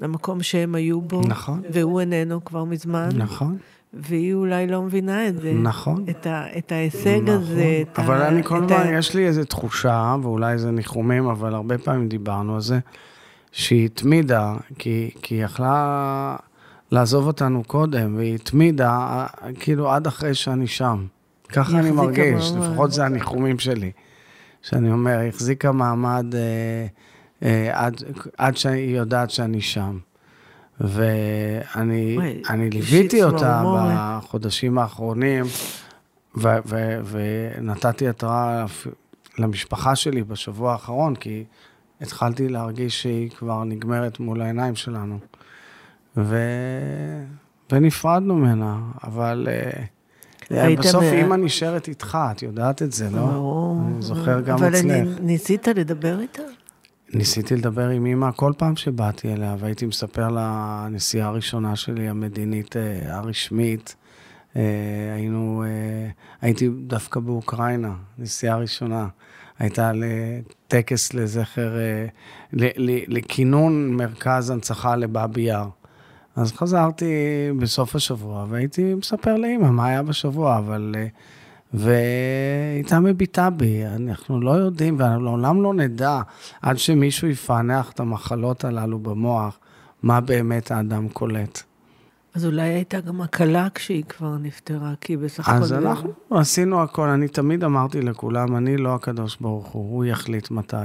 למקום 0.00 0.42
שהם 0.42 0.74
היו 0.74 1.00
בו. 1.00 1.20
נכון. 1.28 1.62
והוא 1.72 2.00
איננו 2.00 2.44
כבר 2.44 2.64
מזמן. 2.64 3.08
נכון, 3.14 3.56
והיא 3.92 4.34
אולי 4.34 4.66
לא 4.66 4.82
מבינה 4.82 5.28
את 5.28 5.40
זה. 5.40 5.52
נכון. 5.52 6.04
את, 6.10 6.26
ה, 6.26 6.44
את 6.58 6.72
ההישג 6.72 7.28
הזה. 7.28 7.82
את 7.92 7.98
אבל 7.98 8.22
ה, 8.22 8.28
אני 8.28 8.42
כל 8.42 8.64
הזמן, 8.64 8.76
ה- 8.94 8.98
יש 8.98 9.14
לי 9.14 9.26
איזו 9.26 9.44
תחושה, 9.44 10.16
ואולי 10.22 10.58
זה 10.58 10.70
ניחומים, 10.70 11.26
אבל 11.26 11.54
הרבה 11.54 11.78
פעמים 11.78 12.08
דיברנו 12.08 12.54
על 12.54 12.60
זה, 12.60 12.78
שהיא 13.52 13.84
התמידה, 13.84 14.54
כי 14.78 15.10
היא 15.30 15.44
יכלה 15.44 16.36
לעזוב 16.92 17.26
אותנו 17.26 17.64
קודם, 17.66 18.16
והיא 18.16 18.34
התמידה, 18.34 19.26
כאילו, 19.60 19.90
עד 19.92 20.06
אחרי 20.06 20.34
שאני 20.34 20.66
שם. 20.66 21.06
ככה 21.48 21.78
אני 21.78 21.90
מרגיש. 21.90 22.52
לפחות 22.52 22.92
זה 22.92 23.04
הניחומים 23.04 23.58
שלי. 23.58 23.90
שאני 24.64 24.92
אומר, 24.92 25.18
היא 25.18 25.28
החזיקה 25.28 25.72
מעמד 25.72 26.34
אה, 26.34 26.86
אה, 27.42 27.84
עד, 27.84 28.02
עד 28.38 28.56
שהיא 28.56 28.96
יודעת 28.96 29.30
שאני 29.30 29.60
שם. 29.60 29.98
ואני 30.80 32.18
אני 32.50 32.70
ליוויתי 32.70 33.22
אותה. 33.22 33.62
בחודשים 33.64 34.78
האחרונים, 34.78 35.44
ו- 36.36 36.48
ו- 36.66 37.00
ונתתי 37.04 38.08
התראה 38.08 38.64
למשפחה 39.38 39.96
שלי 39.96 40.22
בשבוע 40.22 40.72
האחרון, 40.72 41.14
כי 41.16 41.44
התחלתי 42.00 42.48
להרגיש 42.48 43.02
שהיא 43.02 43.30
כבר 43.30 43.64
נגמרת 43.64 44.20
מול 44.20 44.42
העיניים 44.42 44.74
שלנו. 44.76 45.18
ו... 46.16 46.36
ונפרדנו 47.72 48.34
ממנה, 48.34 48.78
אבל 49.04 49.48
הייתם, 49.50 49.80
בסוף 50.78 51.02
אה, 51.02 51.12
אימא 51.12 51.34
נשארת 51.34 51.88
איתך, 51.88 52.18
את 52.32 52.42
יודעת 52.42 52.82
את 52.82 52.92
זה, 52.92 53.10
לא? 53.10 53.26
ברור. 53.26 53.80
אני 53.86 54.02
זוכר 54.02 54.40
גם 54.40 54.56
אבל 54.56 54.74
אצלך. 54.74 55.20
ניסית 55.20 55.68
לדבר 55.68 56.20
איתה? 56.20 56.42
ניסיתי 57.14 57.56
לדבר 57.56 57.88
עם 57.88 58.06
אימא 58.06 58.30
כל 58.36 58.52
פעם 58.56 58.76
שבאתי 58.76 59.32
אליה, 59.32 59.56
והייתי 59.58 59.86
מספר 59.86 60.28
לה, 60.28 60.42
הנסיעה 60.86 61.28
הראשונה 61.28 61.76
שלי, 61.76 62.08
המדינית, 62.08 62.76
אה, 62.76 63.16
הרשמית, 63.16 63.96
אה, 64.56 64.62
היינו, 65.14 65.64
הייתי 66.42 66.68
דווקא 66.86 67.20
באוקראינה, 67.20 67.94
נסיעה 68.18 68.56
ראשונה. 68.56 69.08
הייתה 69.58 69.92
לטקס 69.94 71.14
לזכר, 71.14 71.72
לכינון 73.08 73.88
מרכז 73.96 74.50
הנצחה 74.50 74.96
לבאבי 74.96 75.40
יאר. 75.40 75.68
אז 76.36 76.52
חזרתי 76.52 77.14
בסוף 77.58 77.96
השבוע, 77.96 78.46
והייתי 78.48 78.94
מספר 78.94 79.36
לאימא 79.36 79.70
מה 79.70 79.86
היה 79.86 80.02
בשבוע, 80.02 80.58
אבל... 80.58 80.94
אה, 80.98 81.06
והייתה 81.76 83.00
מביטה 83.00 83.50
בי, 83.50 83.86
אנחנו 83.86 84.40
לא 84.40 84.50
יודעים, 84.50 84.94
ולעולם 84.98 85.62
לא 85.62 85.74
נדע, 85.74 86.20
עד 86.62 86.78
שמישהו 86.78 87.28
יפענח 87.28 87.90
את 87.92 88.00
המחלות 88.00 88.64
הללו 88.64 88.98
במוח, 88.98 89.58
מה 90.02 90.20
באמת 90.20 90.70
האדם 90.70 91.08
קולט. 91.08 91.62
אז 92.34 92.46
אולי 92.46 92.62
הייתה 92.62 93.00
גם 93.00 93.20
הקלה 93.20 93.68
כשהיא 93.74 94.04
כבר 94.04 94.36
נפטרה, 94.36 94.92
כי 95.00 95.16
בסך 95.16 95.48
הכל... 95.48 95.62
אז 95.62 95.68
זה- 95.68 95.78
אנחנו 95.78 96.12
עשינו 96.30 96.82
הכל, 96.82 97.08
אני 97.08 97.28
תמיד 97.28 97.64
אמרתי 97.64 98.00
לכולם, 98.02 98.56
אני 98.56 98.76
לא 98.76 98.94
הקדוש 98.94 99.36
ברוך 99.40 99.66
הוא, 99.66 99.94
הוא 99.94 100.04
יחליט 100.04 100.50
מתי. 100.50 100.76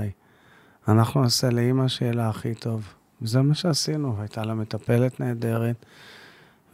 אנחנו 0.87 1.21
נעשה 1.21 1.49
לאימא 1.49 1.87
שיהיה 1.87 2.13
לה 2.13 2.29
הכי 2.29 2.53
טוב. 2.55 2.93
וזה 3.21 3.41
מה 3.41 3.53
שעשינו, 3.53 4.17
והייתה 4.17 4.45
לה 4.45 4.53
מטפלת 4.53 5.19
נהדרת, 5.19 5.85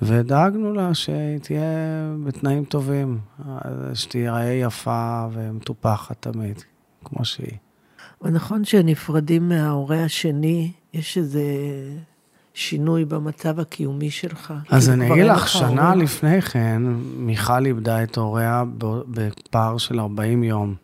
ודאגנו 0.01 0.73
לה 0.73 0.93
שהיא 0.93 1.39
תהיה 1.41 1.61
בתנאים 2.23 2.65
טובים, 2.65 3.19
שתיראה 3.93 4.43
יפה 4.43 5.27
ומטופחת 5.31 6.17
תמיד, 6.19 6.63
כמו 7.03 7.25
שהיא. 7.25 7.57
נכון 8.21 8.65
שנפרדים 8.65 9.49
מההורה 9.49 10.03
השני, 10.03 10.71
יש 10.93 11.17
איזה 11.17 11.43
שינוי 12.53 13.05
במצב 13.05 13.59
הקיומי 13.59 14.09
שלך. 14.11 14.53
אז 14.69 14.89
כאילו, 14.89 15.03
אני 15.03 15.13
אגיד 15.13 15.25
לך, 15.25 15.47
שנה. 15.47 15.95
לפני 15.95 16.41
כן, 16.41 16.81
מיכל 17.17 17.65
איבדה 17.65 18.03
את 18.03 18.17
הוריה 18.17 18.63
בפער 19.07 19.77
של 19.77 19.99
40 19.99 20.43
יום. 20.43 20.75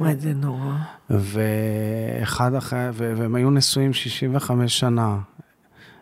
וואי, 0.00 0.16
זה 0.16 0.32
נורא. 0.34 0.76
ואחד 1.10 2.54
אחרי, 2.54 2.88
והם 2.94 3.34
היו 3.34 3.50
נשואים 3.50 3.92
65 3.92 4.78
שנה. 4.78 5.18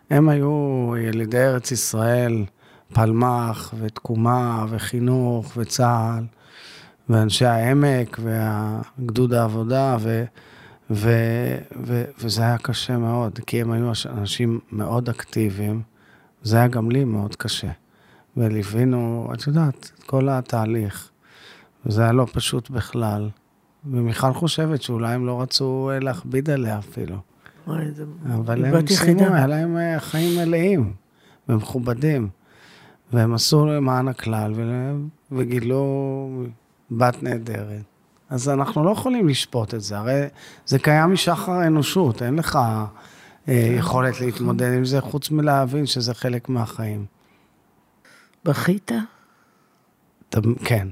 הם 0.09 0.29
היו 0.29 0.93
ילידי 0.97 1.37
ארץ 1.37 1.71
ישראל, 1.71 2.45
פלמ"ח 2.93 3.73
ותקומה 3.79 4.65
וחינוך 4.69 5.53
וצה"ל, 5.57 6.23
ואנשי 7.09 7.45
העמק 7.45 8.19
והגדוד 8.23 9.33
העבודה, 9.33 9.97
ו, 9.99 10.23
ו, 10.91 11.09
ו, 11.83 12.03
וזה 12.19 12.41
היה 12.41 12.57
קשה 12.57 12.97
מאוד, 12.97 13.39
כי 13.47 13.61
הם 13.61 13.71
היו 13.71 13.91
אנשים 14.05 14.59
מאוד 14.71 15.09
אקטיביים. 15.09 15.81
זה 16.43 16.57
היה 16.57 16.67
גם 16.67 16.91
לי 16.91 17.03
מאוד 17.03 17.35
קשה. 17.35 17.71
וליווינו, 18.37 19.31
את 19.33 19.47
יודעת, 19.47 19.91
את 19.97 20.03
כל 20.03 20.29
התהליך. 20.29 21.09
וזה 21.85 22.01
היה 22.01 22.11
לא 22.11 22.27
פשוט 22.33 22.69
בכלל. 22.69 23.29
ומיכל 23.85 24.33
חושבת 24.33 24.81
שאולי 24.81 25.13
הם 25.13 25.25
לא 25.25 25.41
רצו 25.41 25.89
אה, 25.93 25.99
להכביד 25.99 26.49
עליה 26.49 26.79
אפילו. 26.79 27.15
וואי, 27.67 27.91
זה... 27.91 28.05
אבל 28.25 28.65
הם 28.65 28.87
סיימו, 28.87 29.33
היה 29.33 29.47
להם 29.47 29.77
אה, 29.77 29.99
חיים 29.99 30.39
מלאים 30.39 30.93
ומכובדים. 31.49 32.29
והם 33.13 33.33
עשו 33.33 33.65
למען 33.65 34.07
הכלל 34.07 34.53
וגידלו 35.31 36.29
בת 36.91 37.23
נהדרת. 37.23 37.83
אז 38.29 38.49
אנחנו 38.49 38.83
לא 38.83 38.91
יכולים 38.91 39.27
לשפוט 39.27 39.73
את 39.73 39.81
זה, 39.81 39.97
הרי 39.97 40.21
זה 40.65 40.79
קיים 40.79 41.13
משחר 41.13 41.51
האנושות, 41.51 42.21
אין 42.21 42.35
לך 42.35 42.55
אה. 42.55 43.53
יכולת 43.77 44.21
להתמודד 44.21 44.73
עם 44.73 44.85
זה, 44.85 45.01
חוץ 45.01 45.31
מלהבין 45.31 45.85
שזה 45.85 46.13
חלק 46.13 46.49
מהחיים. 46.49 47.05
בכית? 48.45 48.91
כן, 50.65 50.87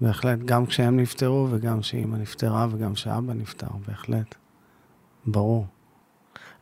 בהחלט. 0.00 0.38
גם 0.38 0.66
כשהם 0.66 1.00
נפטרו 1.00 1.46
וגם 1.50 1.80
כשאימא 1.80 2.16
נפטרה 2.16 2.66
וגם 2.70 2.94
כשאבא 2.94 3.32
נפטר, 3.34 3.66
בהחלט. 3.88 4.34
ברור. 5.26 5.66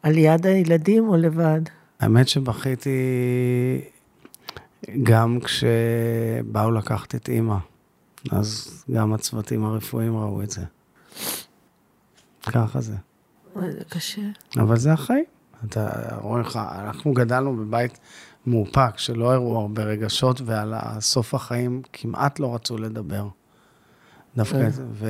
על 0.03 0.18
יד 0.18 0.46
הילדים 0.46 1.09
או 1.09 1.16
לבד? 1.16 1.61
האמת 2.01 2.29
שבכיתי 2.29 2.90
גם 5.03 5.38
כשבאו 5.44 6.70
לקחת 6.70 7.14
את 7.14 7.29
אימא. 7.29 7.57
אז 8.31 8.85
גם 8.90 9.12
הצוותים 9.12 9.64
הרפואיים 9.64 10.16
ראו 10.16 10.42
את 10.42 10.51
זה. 10.51 10.64
ככה 12.42 12.81
זה. 12.81 12.96
זה 13.55 13.85
קשה. 13.88 14.22
אבל 14.57 14.77
זה 14.77 14.92
החיים. 14.92 15.24
אתה 15.64 15.90
רואה 16.20 16.40
לך, 16.40 16.57
אנחנו 16.57 17.12
גדלנו 17.12 17.57
בבית 17.57 17.98
מאופק, 18.48 18.98
שלא 18.98 19.32
הראו 19.32 19.61
הרבה 19.61 19.82
רגשות, 19.84 20.40
ועל 20.44 20.74
סוף 21.00 21.34
החיים 21.34 21.82
כמעט 21.92 22.38
לא 22.38 22.54
רצו 22.54 22.78
לדבר. 22.78 23.28
דווקא, 24.37 24.56
אה. 24.56 24.68
ו... 24.92 25.08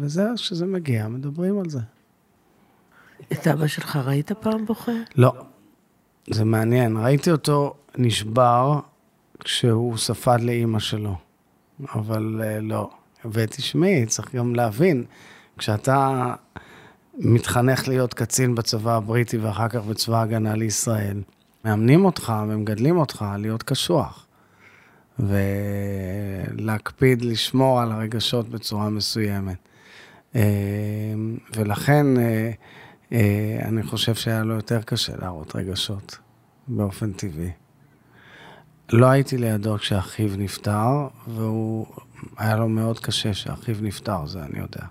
וזהו, 0.00 0.34
כשזה 0.36 0.66
מגיע, 0.66 1.08
מדברים 1.08 1.58
על 1.58 1.70
זה. 1.70 1.80
את 3.32 3.46
אבא 3.46 3.66
שלך 3.66 3.96
ראית 3.96 4.32
פעם 4.32 4.66
בוכה? 4.66 4.92
לא. 5.16 5.32
זה 6.30 6.44
מעניין. 6.44 6.96
ראיתי 6.96 7.30
אותו 7.30 7.74
נשבר 7.98 8.80
כשהוא 9.40 9.96
ספד 9.96 10.40
לאימא 10.40 10.78
שלו. 10.78 11.16
אבל 11.94 12.40
uh, 12.40 12.62
לא. 12.62 12.90
ותשמעי, 13.32 14.06
צריך 14.06 14.34
גם 14.34 14.54
להבין, 14.54 15.04
כשאתה 15.58 16.34
מתחנך 17.18 17.88
להיות 17.88 18.14
קצין 18.14 18.54
בצבא 18.54 18.96
הבריטי 18.96 19.38
ואחר 19.38 19.68
כך 19.68 19.80
בצבא 19.84 20.16
ההגנה 20.16 20.54
לישראל, 20.54 21.22
מאמנים 21.68 22.04
אותך 22.04 22.32
ומגדלים 22.48 22.96
אותך 22.96 23.24
להיות 23.38 23.62
קשוח. 23.62 24.26
ולהקפיד 26.58 27.22
לשמור 27.22 27.80
על 27.80 27.92
הרגשות 27.92 28.48
בצורה 28.48 28.90
מסוימת. 28.90 29.56
אה, 30.34 30.42
ולכן 31.56 32.06
אה, 33.12 33.60
אני 33.64 33.82
חושב 33.82 34.14
שהיה 34.14 34.44
לו 34.44 34.54
יותר 34.54 34.82
קשה 34.82 35.12
להראות 35.16 35.56
רגשות 35.56 36.18
באופן 36.68 37.12
טבעי. 37.12 37.50
לא 38.92 39.06
הייתי 39.06 39.38
לידו 39.38 39.78
כשאחיו 39.78 40.30
נפטר, 40.36 41.08
והוא, 41.28 41.86
היה 42.38 42.56
לו 42.56 42.68
מאוד 42.68 42.98
קשה 42.98 43.34
שאחיו 43.34 43.76
נפטר, 43.80 44.26
זה 44.26 44.42
אני 44.42 44.58
יודע. 44.58 44.86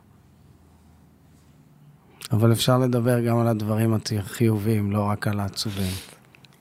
אבל 2.32 2.52
אפשר 2.52 2.78
לדבר 2.78 3.20
גם 3.20 3.38
על 3.38 3.48
הדברים 3.48 3.94
החיוביים, 4.20 4.92
לא 4.92 5.04
רק 5.04 5.28
על 5.28 5.40
העצובים. 5.40 6.16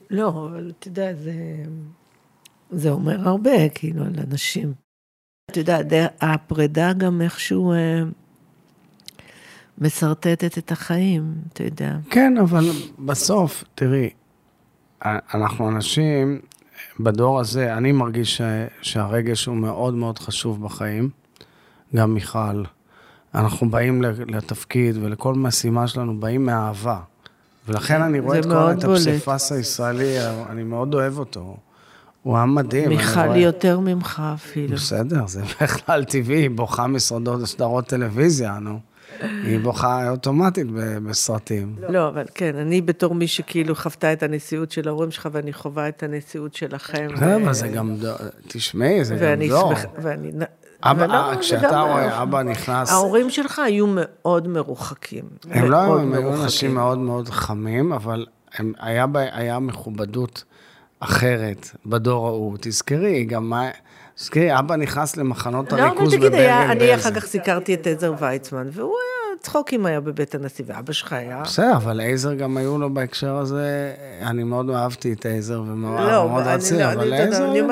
לא, 0.09 0.27
אבל 0.29 0.71
אתה 0.79 0.87
יודע, 0.87 1.13
זה, 1.13 1.33
זה 2.71 2.89
אומר 2.89 3.29
הרבה, 3.29 3.69
כאילו, 3.69 4.03
על 4.03 4.13
אנשים. 4.31 4.73
אתה 5.51 5.59
יודע, 5.59 6.07
הפרידה 6.21 6.93
גם 6.93 7.21
איכשהו 7.21 7.73
אה, 7.73 8.03
משרטטת 9.77 10.57
את 10.57 10.71
החיים, 10.71 11.33
אתה 11.53 11.63
יודע. 11.63 11.97
כן, 12.09 12.37
אבל 12.37 12.69
בסוף, 12.99 13.63
תראי, 13.75 14.09
אנחנו 15.05 15.69
אנשים 15.69 16.39
בדור 16.99 17.39
הזה, 17.39 17.73
אני 17.77 17.91
מרגיש 17.91 18.41
שהרגש 18.81 19.45
הוא 19.45 19.55
מאוד 19.55 19.93
מאוד 19.93 20.19
חשוב 20.19 20.63
בחיים. 20.63 21.09
גם 21.95 22.13
מיכל. 22.13 22.63
אנחנו 23.35 23.69
באים 23.69 24.01
לתפקיד 24.01 24.97
ולכל 24.97 25.33
משימה 25.33 25.87
שלנו, 25.87 26.19
באים 26.19 26.45
מאהבה. 26.45 26.99
ולכן 27.67 28.01
אני 28.01 28.19
רואה 28.19 28.39
את 28.39 28.45
כל 28.45 28.71
את 28.77 28.83
הפסיפס 28.83 29.51
הישראלי, 29.51 30.15
אני 30.49 30.63
מאוד 30.63 30.93
אוהב 30.93 31.19
אותו. 31.19 31.57
הוא 32.23 32.37
עם 32.37 32.55
מדהים. 32.55 32.89
מיכל 32.89 33.19
רואה... 33.19 33.37
יותר 33.37 33.79
ממך 33.79 34.23
אפילו. 34.35 34.75
בסדר, 34.75 35.27
זה 35.27 35.41
בכלל 35.61 36.03
טבעי, 36.03 36.37
היא 36.37 36.49
בוכה 36.49 36.87
מסעדות 36.87 37.41
וסדרות 37.41 37.87
טלוויזיה, 37.87 38.59
נו. 38.59 38.79
היא 39.21 39.59
בוכה 39.59 40.09
אוטומטית 40.09 40.67
בסרטים. 41.05 41.75
לא, 41.89 42.07
אבל 42.07 42.25
כן, 42.33 42.55
אני 42.55 42.81
בתור 42.81 43.15
מי 43.15 43.27
שכאילו 43.27 43.75
חוותה 43.75 44.13
את 44.13 44.23
הנשיאות 44.23 44.71
של 44.71 44.87
ההורים 44.87 45.11
שלך, 45.11 45.29
ואני 45.31 45.53
חווה 45.53 45.87
את 45.87 46.03
הנשיאות 46.03 46.53
שלכם. 46.53 47.07
כן, 47.19 47.43
אבל 47.43 47.53
זה 47.53 47.67
גם, 47.67 47.95
תשמעי, 48.47 49.05
זה 49.05 49.15
גם 49.15 49.47
דור. 49.49 49.73
אבא, 50.91 51.35
כשאתה 51.39 51.81
רואה, 51.81 52.21
אבא 52.21 52.43
נכנס... 52.43 52.91
ההורים 52.91 53.29
שלך 53.29 53.59
היו 53.59 53.85
מאוד 53.89 54.47
מרוחקים. 54.47 55.23
הם 55.51 55.71
לא 55.71 55.77
היו, 55.77 55.99
הם 55.99 56.13
היו 56.13 56.43
אנשים 56.43 56.75
מאוד 56.75 56.97
מאוד 56.97 57.29
חמים, 57.29 57.93
אבל 57.93 58.25
היה 59.31 59.59
מכובדות 59.59 60.43
אחרת 60.99 61.69
בדור 61.85 62.27
ההוא. 62.27 62.57
תזכרי, 62.61 63.25
גם 63.25 63.49
מה... 63.49 63.69
תזכרי, 64.15 64.59
אבא 64.59 64.75
נכנס 64.75 65.17
למחנות 65.17 65.73
הריכוז 65.73 66.13
בברגן 66.13 66.31
בלזן. 66.31 66.43
לא, 66.43 66.65
אבל 66.65 66.73
תגיד, 66.75 66.81
אני 66.81 66.95
אחר 66.95 67.11
כך 67.11 67.25
סיקרתי 67.25 67.73
את 67.73 67.87
עזר 67.87 68.13
ויצמן, 68.19 68.67
והוא 68.71 68.93
היה, 69.03 69.26
צחוקים 69.41 69.85
היה 69.85 69.99
בבית 69.99 70.35
הנשיא, 70.35 70.65
ואבא 70.67 70.93
שלך 70.93 71.13
היה... 71.13 71.41
בסדר, 71.41 71.73
אבל 71.75 72.01
עזר 72.03 72.33
גם 72.33 72.57
היו 72.57 72.77
לו 72.77 72.93
בהקשר 72.93 73.35
הזה, 73.35 73.93
אני 74.21 74.43
מאוד 74.43 74.69
אהבתי 74.69 75.13
את 75.13 75.25
עזר, 75.25 75.61
ומאוד 75.61 75.99
לא, 75.99 76.29
רציתי, 76.35 76.79
לא, 76.79 76.93
אבל 76.93 77.13
עזר 77.13 77.53
גם, 77.57 77.69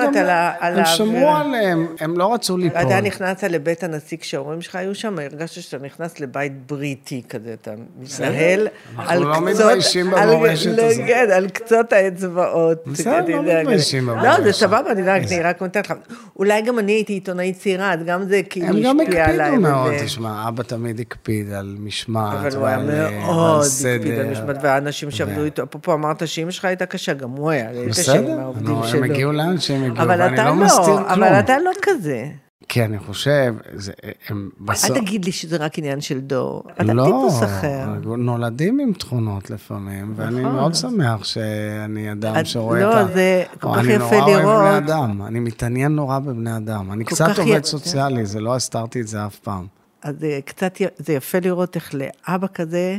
הם 0.62 0.86
שמרו 0.86 1.30
עליהם, 1.30 1.88
הם 2.00 2.18
לא 2.18 2.34
רצו 2.34 2.58
ליפול. 2.58 2.82
אתה 2.82 3.02
נכנסת 3.02 3.44
לבית 3.44 3.84
הנשיא 3.84 4.18
כשההורים 4.18 4.62
שלך 4.62 4.76
היו 4.76 4.96
שם, 4.96 5.20
הרגשת 5.20 5.62
שאתה 5.62 5.86
נכנס 5.86 6.20
לבית 6.20 6.68
בריטי 6.68 7.22
כזה, 7.30 7.56
אתה 7.62 7.72
מתנהל 8.00 8.60
על 8.60 8.68
קצות... 8.68 9.10
אנחנו 9.10 9.26
לא 9.26 9.42
מתביישים 9.42 10.12
במורשת 10.12 10.78
הזאת. 10.78 11.06
כן, 11.08 11.28
על 11.34 11.50
קצות 11.50 11.94
האצבעות. 11.94 12.88
בסדר, 12.88 13.42
לא 13.42 13.62
מתביישים 13.62 14.06
במורשת. 14.06 14.40
לא, 14.40 14.44
זה 14.44 14.52
סבבה, 14.52 14.92
אני 14.92 15.42
רק 15.42 15.62
נותנת 15.62 15.90
לך. 15.90 15.94
אולי 16.40 16.62
גם 16.62 16.80
אני 16.80 16.92
הייתי 16.92 17.14
עיתונאית 17.14 17.58
צעירה, 17.58 17.94
אז 17.94 18.00
גם 18.06 18.24
זה 18.28 18.42
כאילו 18.50 18.68
השפיע 18.68 19.26
עליי. 19.26 19.48
הם 19.48 19.56
גם 19.56 19.66
הקפידו 19.66 19.76
מאוד, 19.76 19.94
תשמע, 20.04 20.48
אבא 20.48 20.64
תמיד 20.64 21.00
הקפיד 21.00 21.52
על 21.56 21.76
משמעת 21.80 22.38
אבל 22.38 22.56
הוא 22.56 22.66
היה 22.66 22.78
מאוד 22.78 23.66
הקפיד 23.66 24.20
על 24.20 24.32
משמעת, 24.32 24.58
והאנשים 24.62 25.12
שעבדו 25.12 25.44
איתו, 25.44 25.64
אפרופו 25.64 25.94
אמרת 25.94 26.28
שאמא 26.28 26.52
שלך 26.52 26.66
הייתה 26.66 26.86
קשה, 26.86 27.14
גם 27.14 27.30
הוא 27.30 27.50
היה 27.50 27.70
קשה 27.90 28.20
עם 28.20 28.40
העובדים 28.40 28.78
שלו. 28.88 29.04
הם 29.04 29.12
הגיעו 29.12 29.32
לאן 29.32 29.60
שהם 29.60 29.92
הגיעו, 29.92 30.08
ואני 30.08 30.38
לא 30.38 30.56
מסתיר 30.56 30.84
כלום. 30.86 31.06
אבל 31.06 31.40
אתה 31.40 31.60
לא 31.60 31.72
כזה. 31.82 32.26
כי 32.70 32.86
אני 32.86 33.00
חושב, 33.00 33.56
זה, 33.74 33.92
הם 34.30 34.50
בסוף... 34.60 34.92
אל 34.92 35.02
תגיד 35.02 35.26
לי 35.26 35.32
שזה 35.32 35.58
רק 35.58 35.78
עניין 35.78 36.02
של 36.02 36.20
דור, 36.20 36.64
אתה 36.72 36.94
לא, 36.94 37.04
טיפוס 37.04 37.44
אחר. 37.44 37.86
לא, 38.04 38.18
נולדים 38.18 38.80
עם 38.80 38.94
תכונות 38.94 39.50
לפעמים, 39.50 40.12
נכון. 40.12 40.26
ואני 40.26 40.42
מאוד 40.42 40.76
שמח 40.76 41.24
שאני 41.24 42.12
אדם 42.12 42.36
את, 42.40 42.46
שרואה 42.48 42.80
לא, 42.80 42.92
את 42.92 42.96
ה... 42.96 43.02
לא, 43.02 43.14
זה 43.14 43.44
כל 43.60 43.70
כך 43.76 43.84
יפה 43.84 44.16
לראות. 44.16 44.28
אני 44.28 44.42
נורא 44.42 44.54
אוהב 44.54 44.84
בני 44.84 44.94
אדם, 44.94 45.22
אני 45.22 45.40
מתעניין 45.40 45.96
נורא 45.96 46.20
בבני 46.20 46.58
אדם. 46.58 46.92
אני 46.92 47.04
קצת 47.06 47.40
עובד 47.40 47.62
י... 47.64 47.68
סוציאלי, 47.68 48.26
זה 48.26 48.40
לא 48.40 48.56
הסתרתי 48.56 49.02
את 49.02 49.08
זה 49.08 49.26
אף 49.26 49.36
פעם. 49.36 49.66
אז 50.04 50.16
זה 50.20 50.40
קצת, 50.46 50.82
זה 50.98 51.14
יפה 51.14 51.40
לראות 51.40 51.76
איך 51.76 51.96
לאבא 51.96 52.48
כזה... 52.54 52.98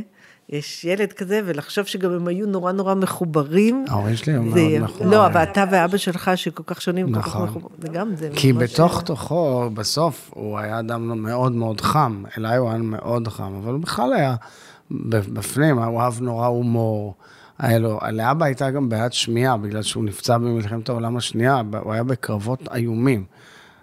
יש 0.49 0.85
ילד 0.85 1.13
כזה, 1.13 1.41
ולחשוב 1.45 1.85
שגם 1.85 2.11
הם 2.11 2.27
היו 2.27 2.47
נורא 2.47 2.71
נורא 2.71 2.95
מחוברים. 2.95 3.85
ההורים 3.89 4.15
שלי 4.15 4.33
היו 4.33 4.41
מאוד 4.41 4.79
מחוברים. 4.81 5.11
לא, 5.11 5.25
אבל 5.25 5.43
אתה 5.43 5.63
ואבא 5.71 5.97
שלך, 5.97 6.31
שכל 6.35 6.63
כך 6.65 6.81
שונים, 6.81 7.09
נכון. 7.09 7.23
כל 7.23 7.29
כך 7.29 7.35
נכון. 7.35 7.47
מחוברים, 7.47 7.81
זה 7.81 7.87
גם 7.87 8.15
זה. 8.15 8.29
כי 8.35 8.53
בתוך 8.53 9.01
תוכו, 9.01 9.69
בסוף, 9.73 10.31
הוא 10.33 10.59
היה 10.59 10.79
אדם 10.79 11.21
מאוד 11.23 11.51
מאוד 11.51 11.81
חם. 11.81 12.23
אליי 12.37 12.57
הוא 12.57 12.69
היה 12.69 12.77
מאוד 12.77 13.27
חם, 13.27 13.53
אבל 13.63 13.73
הוא 13.73 13.81
בכלל 13.81 14.13
היה 14.13 14.35
בפנים, 14.91 15.79
הוא 15.79 16.01
אהב 16.01 16.21
נורא 16.21 16.47
הומור. 16.47 17.15
היה 17.59 17.79
לו, 17.79 17.99
לאבא 18.11 18.45
הייתה 18.45 18.71
גם 18.71 18.89
בעיית 18.89 19.13
שמיעה, 19.13 19.57
בגלל 19.57 19.81
שהוא 19.81 20.03
נפצע 20.03 20.37
במלחמת 20.37 20.89
העולם 20.89 21.17
השנייה, 21.17 21.61
הוא 21.83 21.93
היה 21.93 22.03
בקרבות 22.03 22.67
איומים. 22.75 23.25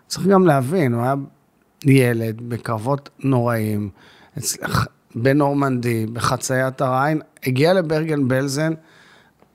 צריך 0.06 0.26
גם 0.26 0.46
להבין, 0.46 0.94
הוא 0.94 1.02
היה 1.02 1.14
ילד 1.84 2.40
בקרבות 2.48 3.10
נוראים. 3.24 3.90
בנורמנדי, 5.14 6.06
בחציית 6.06 6.80
הריין, 6.80 7.20
הגיע 7.46 7.72
לברגן 7.72 8.28
בלזן, 8.28 8.72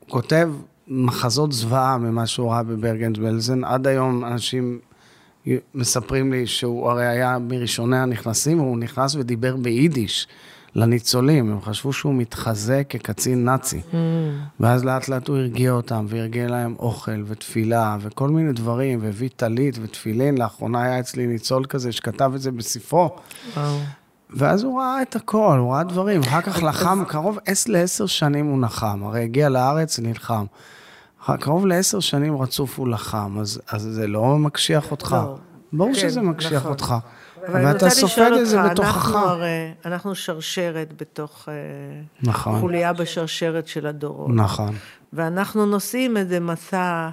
כותב 0.09 0.49
מחזות 0.87 1.51
זוועה 1.51 1.97
ממה 1.97 2.27
שהוא 2.27 2.51
ראה 2.51 2.63
בברגן 2.63 3.13
בלזן. 3.13 3.63
עד 3.63 3.87
היום 3.87 4.25
אנשים 4.25 4.79
מספרים 5.75 6.31
לי 6.31 6.47
שהוא 6.47 6.89
הרי 6.89 7.07
היה 7.07 7.37
מראשוני 7.39 7.97
הנכנסים, 7.97 8.59
והוא 8.59 8.77
נכנס 8.77 9.15
ודיבר 9.15 9.55
ביידיש 9.55 10.27
לניצולים, 10.75 11.51
הם 11.51 11.61
חשבו 11.61 11.93
שהוא 11.93 12.13
מתחזה 12.13 12.81
כקצין 12.89 13.45
נאצי. 13.45 13.81
Mm. 13.91 13.95
ואז 14.59 14.85
לאט 14.85 15.07
לאט 15.09 15.27
הוא 15.27 15.37
הרגיע 15.37 15.71
אותם, 15.71 16.05
והרגיע 16.09 16.47
להם 16.47 16.75
אוכל 16.79 17.23
ותפילה 17.25 17.97
וכל 18.01 18.29
מיני 18.29 18.53
דברים, 18.53 18.99
והביא 19.01 19.29
טלית 19.35 19.77
ותפילין. 19.81 20.37
לאחרונה 20.37 20.83
היה 20.83 20.99
אצלי 20.99 21.27
ניצול 21.27 21.65
כזה 21.65 21.91
שכתב 21.91 22.31
את 22.35 22.41
זה 22.41 22.51
בספרו. 22.51 23.09
וואו. 23.57 23.77
ואז 24.29 24.63
הוא 24.63 24.79
ראה 24.81 25.01
את 25.01 25.15
הכל, 25.15 25.57
הוא 25.59 25.73
ראה 25.73 25.83
דברים. 25.83 26.21
אחר 26.21 26.41
כך 26.41 26.63
לחם, 26.63 27.03
קרוב 27.07 27.37
עש- 27.45 27.67
לעשר 27.67 28.05
שנים 28.05 28.45
הוא 28.45 28.59
נחם. 28.61 29.03
הרי 29.03 29.23
הגיע 29.23 29.49
לארץ, 29.49 29.99
נלחם. 29.99 30.45
קרוב 31.39 31.65
לעשר 31.65 31.99
שנים 31.99 32.41
רצוף 32.41 32.79
הוא 32.79 32.87
לחם, 32.87 33.37
אז, 33.39 33.61
אז 33.71 33.81
זה 33.81 34.07
לא 34.07 34.37
מקשיח 34.37 34.91
אותך. 34.91 35.11
לא. 35.21 35.35
ברור 35.73 35.93
כן, 35.93 35.99
שזה 35.99 36.21
מקשיח 36.21 36.53
נכון. 36.59 36.71
אותך. 36.71 36.95
אבל 37.47 37.65
אני 37.65 37.73
רוצה 37.73 37.87
לשאול 37.87 38.33
אותך, 38.33 38.71
בתוכך. 38.71 39.05
אנחנו 39.05 39.17
הרי, 39.19 39.71
אנחנו 39.85 40.15
שרשרת 40.15 41.01
בתוך 41.01 41.49
אה, 41.49 41.53
נכון, 42.23 42.59
חוליה 42.59 42.93
בשרשרת 42.93 43.67
של 43.67 43.87
הדורות. 43.87 44.29
נכון. 44.35 44.75
ואנחנו 45.13 45.65
נושאים 45.65 46.17
איזה 46.17 46.39
מסע 46.39 47.09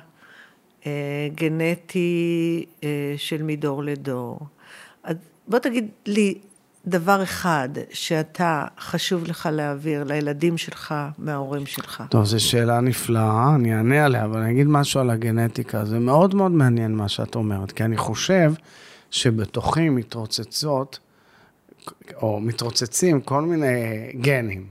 אה, 0.86 0.92
גנטי 1.34 2.64
אה, 2.84 3.14
של 3.16 3.42
מדור 3.42 3.82
לדור. 3.82 4.38
אז 5.04 5.16
בוא 5.48 5.58
תגיד 5.58 5.88
לי 6.06 6.38
דבר 6.86 7.22
אחד 7.22 7.68
שאתה, 7.92 8.64
חשוב 8.80 9.24
לך 9.24 9.48
להעביר 9.52 10.04
לילדים 10.04 10.58
שלך 10.58 10.94
מההורים 11.18 11.66
שלך. 11.66 12.02
טוב, 12.10 12.24
זו 12.24 12.44
שאלה 12.44 12.80
נפלאה, 12.80 13.54
אני 13.54 13.76
אענה 13.76 14.04
עליה, 14.04 14.24
אבל 14.24 14.40
אני 14.40 14.52
אגיד 14.52 14.66
משהו 14.66 15.00
על 15.00 15.10
הגנטיקה. 15.10 15.84
זה 15.84 15.98
מאוד 15.98 16.34
מאוד 16.34 16.52
מעניין 16.52 16.96
מה 16.96 17.08
שאת 17.08 17.34
אומרת, 17.34 17.72
כי 17.72 17.84
אני 17.84 17.96
חושב 17.96 18.52
שבתוכי 19.10 19.88
מתרוצצות, 19.88 20.98
או 22.22 22.40
מתרוצצים 22.40 23.20
כל 23.20 23.42
מיני 23.42 23.72
גנים. 24.20 24.66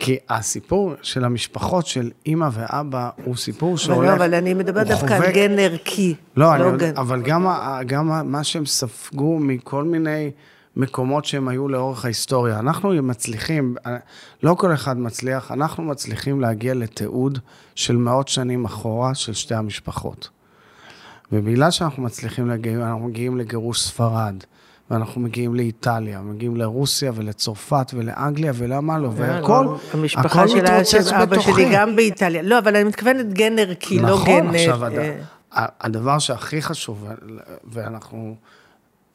כי 0.00 0.16
הסיפור 0.28 0.94
של 1.02 1.24
המשפחות 1.24 1.86
של 1.86 2.10
אימא 2.26 2.48
ואבא 2.52 3.10
הוא 3.24 3.36
סיפור 3.36 3.78
שהולך... 3.78 4.10
לא, 4.10 4.14
אבל 4.16 4.34
אני 4.34 4.54
מדברת 4.54 4.86
דווקא 4.86 5.14
על 5.14 5.32
גן 5.32 5.58
ערכי. 5.58 6.14
לא, 6.36 6.54
אני, 6.54 6.78
גן. 6.78 6.96
אבל 6.96 7.22
גם, 7.22 7.46
גם 7.86 8.32
מה 8.32 8.44
שהם 8.44 8.66
ספגו 8.66 9.38
מכל 9.38 9.84
מיני 9.84 10.30
מקומות 10.76 11.24
שהם 11.24 11.48
היו 11.48 11.68
לאורך 11.68 12.04
ההיסטוריה. 12.04 12.58
אנחנו 12.58 13.02
מצליחים, 13.02 13.74
לא 14.42 14.54
כל 14.54 14.74
אחד 14.74 14.98
מצליח, 14.98 15.52
אנחנו 15.52 15.82
מצליחים 15.82 16.40
להגיע 16.40 16.74
לתיעוד 16.74 17.38
של 17.74 17.96
מאות 17.96 18.28
שנים 18.28 18.64
אחורה 18.64 19.14
של 19.14 19.32
שתי 19.32 19.54
המשפחות. 19.54 20.28
ובגלל 21.32 21.70
שאנחנו 21.70 22.02
מצליחים 22.02 22.48
להגיע, 22.48 22.72
אנחנו 22.72 22.98
מגיעים 23.08 23.38
לגירוש 23.38 23.80
ספרד, 23.80 24.34
ואנחנו 24.90 25.20
מגיעים 25.20 25.54
לאיטליה, 25.54 26.20
מגיעים 26.20 26.56
לרוסיה 26.56 27.12
ולצרפת 27.14 27.90
ולאנגליה 27.94 28.52
ולמה 28.54 28.98
לא, 28.98 29.10
והכל, 29.16 29.66
המשפחה 29.92 30.42
הכל 30.42 30.48
שלה, 30.48 30.62
מתרוצץ 30.62 31.08
של 31.08 31.14
אבא. 31.14 31.40
שלי 31.40 31.68
גם 31.72 31.96
באיטליה. 31.96 32.42
לא, 32.42 32.58
אבל 32.58 32.76
אני 32.76 32.84
מתכוונת 32.84 33.32
גן 33.32 33.58
ערכי, 33.58 33.98
לא 33.98 34.08
נכון, 34.08 34.26
גן... 34.26 34.54
עכשיו, 34.54 34.84
אה, 34.84 35.16
הד... 35.52 35.68
הדבר 35.80 36.18
שהכי 36.18 36.62
חשוב, 36.62 37.08
ואנחנו 37.64 38.36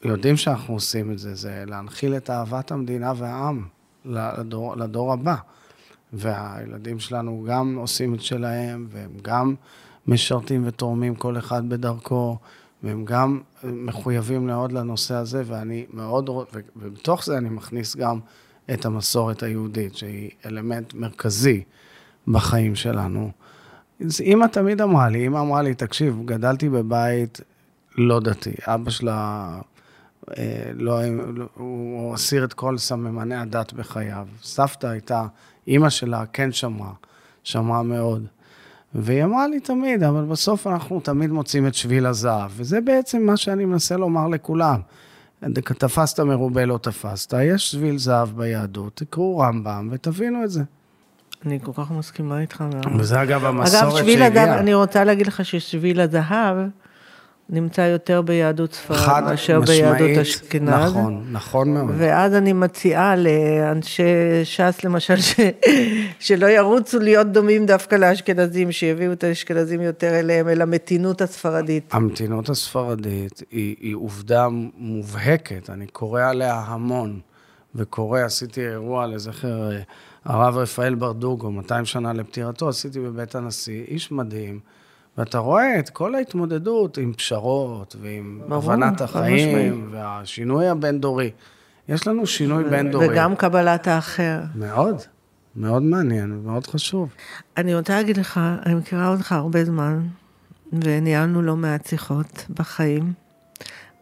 יודעים 0.03 0.37
שאנחנו 0.37 0.73
עושים 0.73 1.11
את 1.11 1.19
זה, 1.19 1.35
זה 1.35 1.63
להנחיל 1.67 2.15
את 2.15 2.29
אהבת 2.29 2.71
המדינה 2.71 3.13
והעם 3.15 3.63
לדור, 4.05 4.75
לדור 4.75 5.13
הבא. 5.13 5.35
והילדים 6.13 6.99
שלנו 6.99 7.45
גם 7.47 7.75
עושים 7.75 8.13
את 8.13 8.21
שלהם, 8.21 8.87
והם 8.91 9.11
גם 9.21 9.55
משרתים 10.07 10.63
ותורמים 10.65 11.15
כל 11.15 11.37
אחד 11.37 11.69
בדרכו, 11.69 12.37
והם 12.83 13.05
גם 13.05 13.41
מחויבים 13.63 14.47
מאוד 14.47 14.71
לנושא 14.71 15.15
הזה, 15.15 15.43
ואני 15.45 15.85
מאוד, 15.93 16.29
ובתוך 16.75 17.25
זה 17.25 17.37
אני 17.37 17.49
מכניס 17.49 17.95
גם 17.95 18.19
את 18.73 18.85
המסורת 18.85 19.43
היהודית, 19.43 19.95
שהיא 19.95 20.29
אלמנט 20.45 20.93
מרכזי 20.93 21.63
בחיים 22.27 22.75
שלנו. 22.75 23.31
אז 24.05 24.21
אימא 24.21 24.45
תמיד 24.45 24.81
אמרה 24.81 25.09
לי, 25.09 25.23
אימא 25.23 25.39
אמרה 25.39 25.61
לי, 25.61 25.75
תקשיב, 25.75 26.21
גדלתי 26.25 26.69
בבית 26.69 27.41
לא 27.97 28.19
דתי. 28.19 28.53
אבא 28.65 28.89
שלה, 28.89 29.49
אה, 30.37 30.71
לא, 30.75 30.99
הוא 31.53 32.13
הסיר 32.13 32.43
את 32.43 32.53
כל 32.53 32.77
סממני 32.77 33.35
הדת 33.35 33.73
בחייו. 33.73 34.27
סבתא 34.41 34.87
הייתה, 34.87 35.25
אימא 35.67 35.89
שלה 35.89 36.25
כן 36.25 36.51
שמרה, 36.51 36.93
שמרה 37.43 37.83
מאוד. 37.83 38.25
והיא 38.95 39.23
אמרה 39.23 39.47
לי 39.47 39.59
תמיד, 39.59 40.03
אבל 40.03 40.23
בסוף 40.23 40.67
אנחנו 40.67 40.99
תמיד 40.99 41.31
מוצאים 41.31 41.67
את 41.67 41.75
שביל 41.75 42.05
הזהב, 42.05 42.51
וזה 42.55 42.81
בעצם 42.81 43.21
מה 43.21 43.37
שאני 43.37 43.65
מנסה 43.65 43.97
לומר 43.97 44.27
לכולם. 44.27 44.79
תפסת 45.73 46.19
מרובה 46.19 46.65
לא 46.65 46.77
תפסת, 46.77 47.33
יש 47.43 47.71
שביל 47.71 47.97
זהב 47.97 48.29
ביהדות, 48.29 48.95
תקראו 48.95 49.37
רמב"ם 49.37 49.89
ותבינו 49.91 50.43
את 50.43 50.51
זה. 50.51 50.63
אני 51.45 51.59
כל 51.63 51.71
כך 51.75 51.91
מסכימה 51.91 52.41
איתך. 52.41 52.63
וזה 52.99 53.21
אגב 53.21 53.45
אגב, 53.45 53.45
המסורת 53.45 53.97
שביל 53.97 54.23
הזהב, 54.23 54.35
שהגיעה. 54.35 54.59
אני 54.59 54.73
רוצה 54.73 55.03
להגיד 55.03 55.27
לך 55.27 55.45
ששביל 55.45 55.99
הזהב 55.99 56.57
נמצא 57.53 57.81
יותר 57.81 58.21
ביהדות 58.21 58.73
ספרד 58.73 59.23
מאשר 59.23 59.59
משמעית, 59.59 59.81
ביהדות 59.81 60.17
אשכנז. 60.17 60.69
נכון, 60.69 61.23
נכון 61.31 61.73
מאוד. 61.73 61.89
ואז 61.97 62.33
אני 62.33 62.53
מציעה 62.53 63.15
לאנשי 63.15 64.03
ש"ס, 64.43 64.83
למשל, 64.83 65.17
ש... 65.21 65.39
שלא 66.19 66.45
ירוצו 66.45 66.99
להיות 66.99 67.27
דומים 67.27 67.65
דווקא 67.65 67.95
לאשכנזים, 67.95 68.71
שיביאו 68.71 69.11
את 69.11 69.23
האשכנזים 69.23 69.81
יותר 69.81 70.19
אליהם, 70.19 70.49
אל 70.49 70.61
המתינות 70.61 71.21
הספרדית. 71.21 71.93
המתינות 71.93 72.49
הספרדית 72.49 73.43
היא, 73.51 73.75
היא 73.79 73.95
עובדה 73.95 74.47
מובהקת, 74.77 75.69
אני 75.69 75.87
קורא 75.87 76.21
עליה 76.21 76.63
המון, 76.67 77.19
וקורא, 77.75 78.19
עשיתי 78.19 78.67
אירוע 78.67 79.07
לזכר 79.07 79.71
אה, 79.71 79.79
הרב 80.25 80.57
רפאל 80.57 80.95
ברדוגו, 80.95 81.51
200 81.51 81.85
שנה 81.85 82.13
לפטירתו, 82.13 82.69
עשיתי 82.69 82.99
בבית 82.99 83.35
הנשיא, 83.35 83.83
איש 83.87 84.11
מדהים, 84.11 84.59
ואתה 85.17 85.37
רואה 85.37 85.79
את 85.79 85.89
כל 85.89 86.15
ההתמודדות 86.15 86.97
עם 86.97 87.13
פשרות, 87.13 87.95
ועם 88.01 88.41
הבנת 88.51 89.01
החיים, 89.01 89.89
והשינוי 89.91 90.67
הבין-דורי. 90.67 91.31
יש 91.89 92.07
לנו 92.07 92.27
שינוי 92.27 92.63
בין-דורי. 92.63 93.07
וגם 93.09 93.35
קבלת 93.35 93.87
האחר. 93.87 94.39
מאוד, 94.55 95.01
מאוד 95.55 95.83
מעניין 95.83 96.31
ומאוד 96.31 96.67
חשוב. 96.67 97.09
אני 97.57 97.75
רוצה 97.75 97.95
להגיד 97.95 98.17
לך, 98.17 98.39
אני 98.65 98.75
מכירה 98.75 99.09
אותך 99.09 99.31
הרבה 99.31 99.65
זמן, 99.65 100.01
וניהלנו 100.73 101.41
לא 101.41 101.55
מעט 101.55 101.85
שיחות 101.85 102.45
בחיים, 102.49 103.13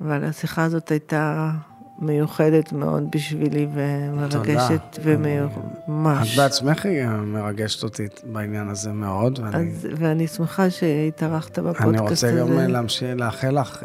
אבל 0.01 0.23
השיחה 0.23 0.63
הזאת 0.63 0.89
הייתה 0.89 1.51
מיוחדת 2.01 2.73
מאוד 2.73 3.03
בשבילי 3.11 3.67
ומרגשת 3.73 4.99
וממש. 5.03 6.33
את 6.33 6.37
בעצמך 6.37 6.85
היא 6.85 7.05
מרגשת 7.07 7.83
אותי 7.83 8.07
בעניין 8.23 8.69
הזה 8.69 8.91
מאוד, 8.91 9.39
ואני, 9.39 9.71
אז, 9.71 9.87
ואני 9.97 10.27
שמחה 10.27 10.69
שהתארחת 10.69 11.59
בפודקאסט 11.59 12.23
אני 12.23 12.31
הזה. 12.31 12.41
רוצה 12.43 12.53
גם 12.53 12.71
להמשיך, 12.71 13.17
לאחל 13.17 13.59
לך 13.59 13.83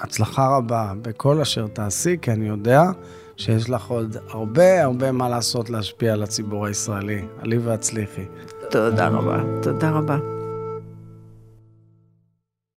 הצלחה 0.00 0.56
רבה 0.56 0.92
בכל 1.02 1.40
אשר 1.40 1.66
תעשי, 1.66 2.16
כי 2.22 2.32
אני 2.32 2.48
יודע 2.48 2.82
שיש 3.36 3.70
לך 3.70 3.86
עוד 3.86 4.16
הרבה 4.30 4.82
הרבה 4.82 5.12
מה 5.12 5.28
לעשות 5.28 5.70
להשפיע 5.70 6.12
על 6.12 6.22
הציבור 6.22 6.66
הישראלי. 6.66 7.24
עלי 7.40 7.58
והצליחי. 7.58 8.24
תודה 8.70 9.08
רבה, 9.08 9.42
תודה 9.62 9.90
רבה. 9.90 10.45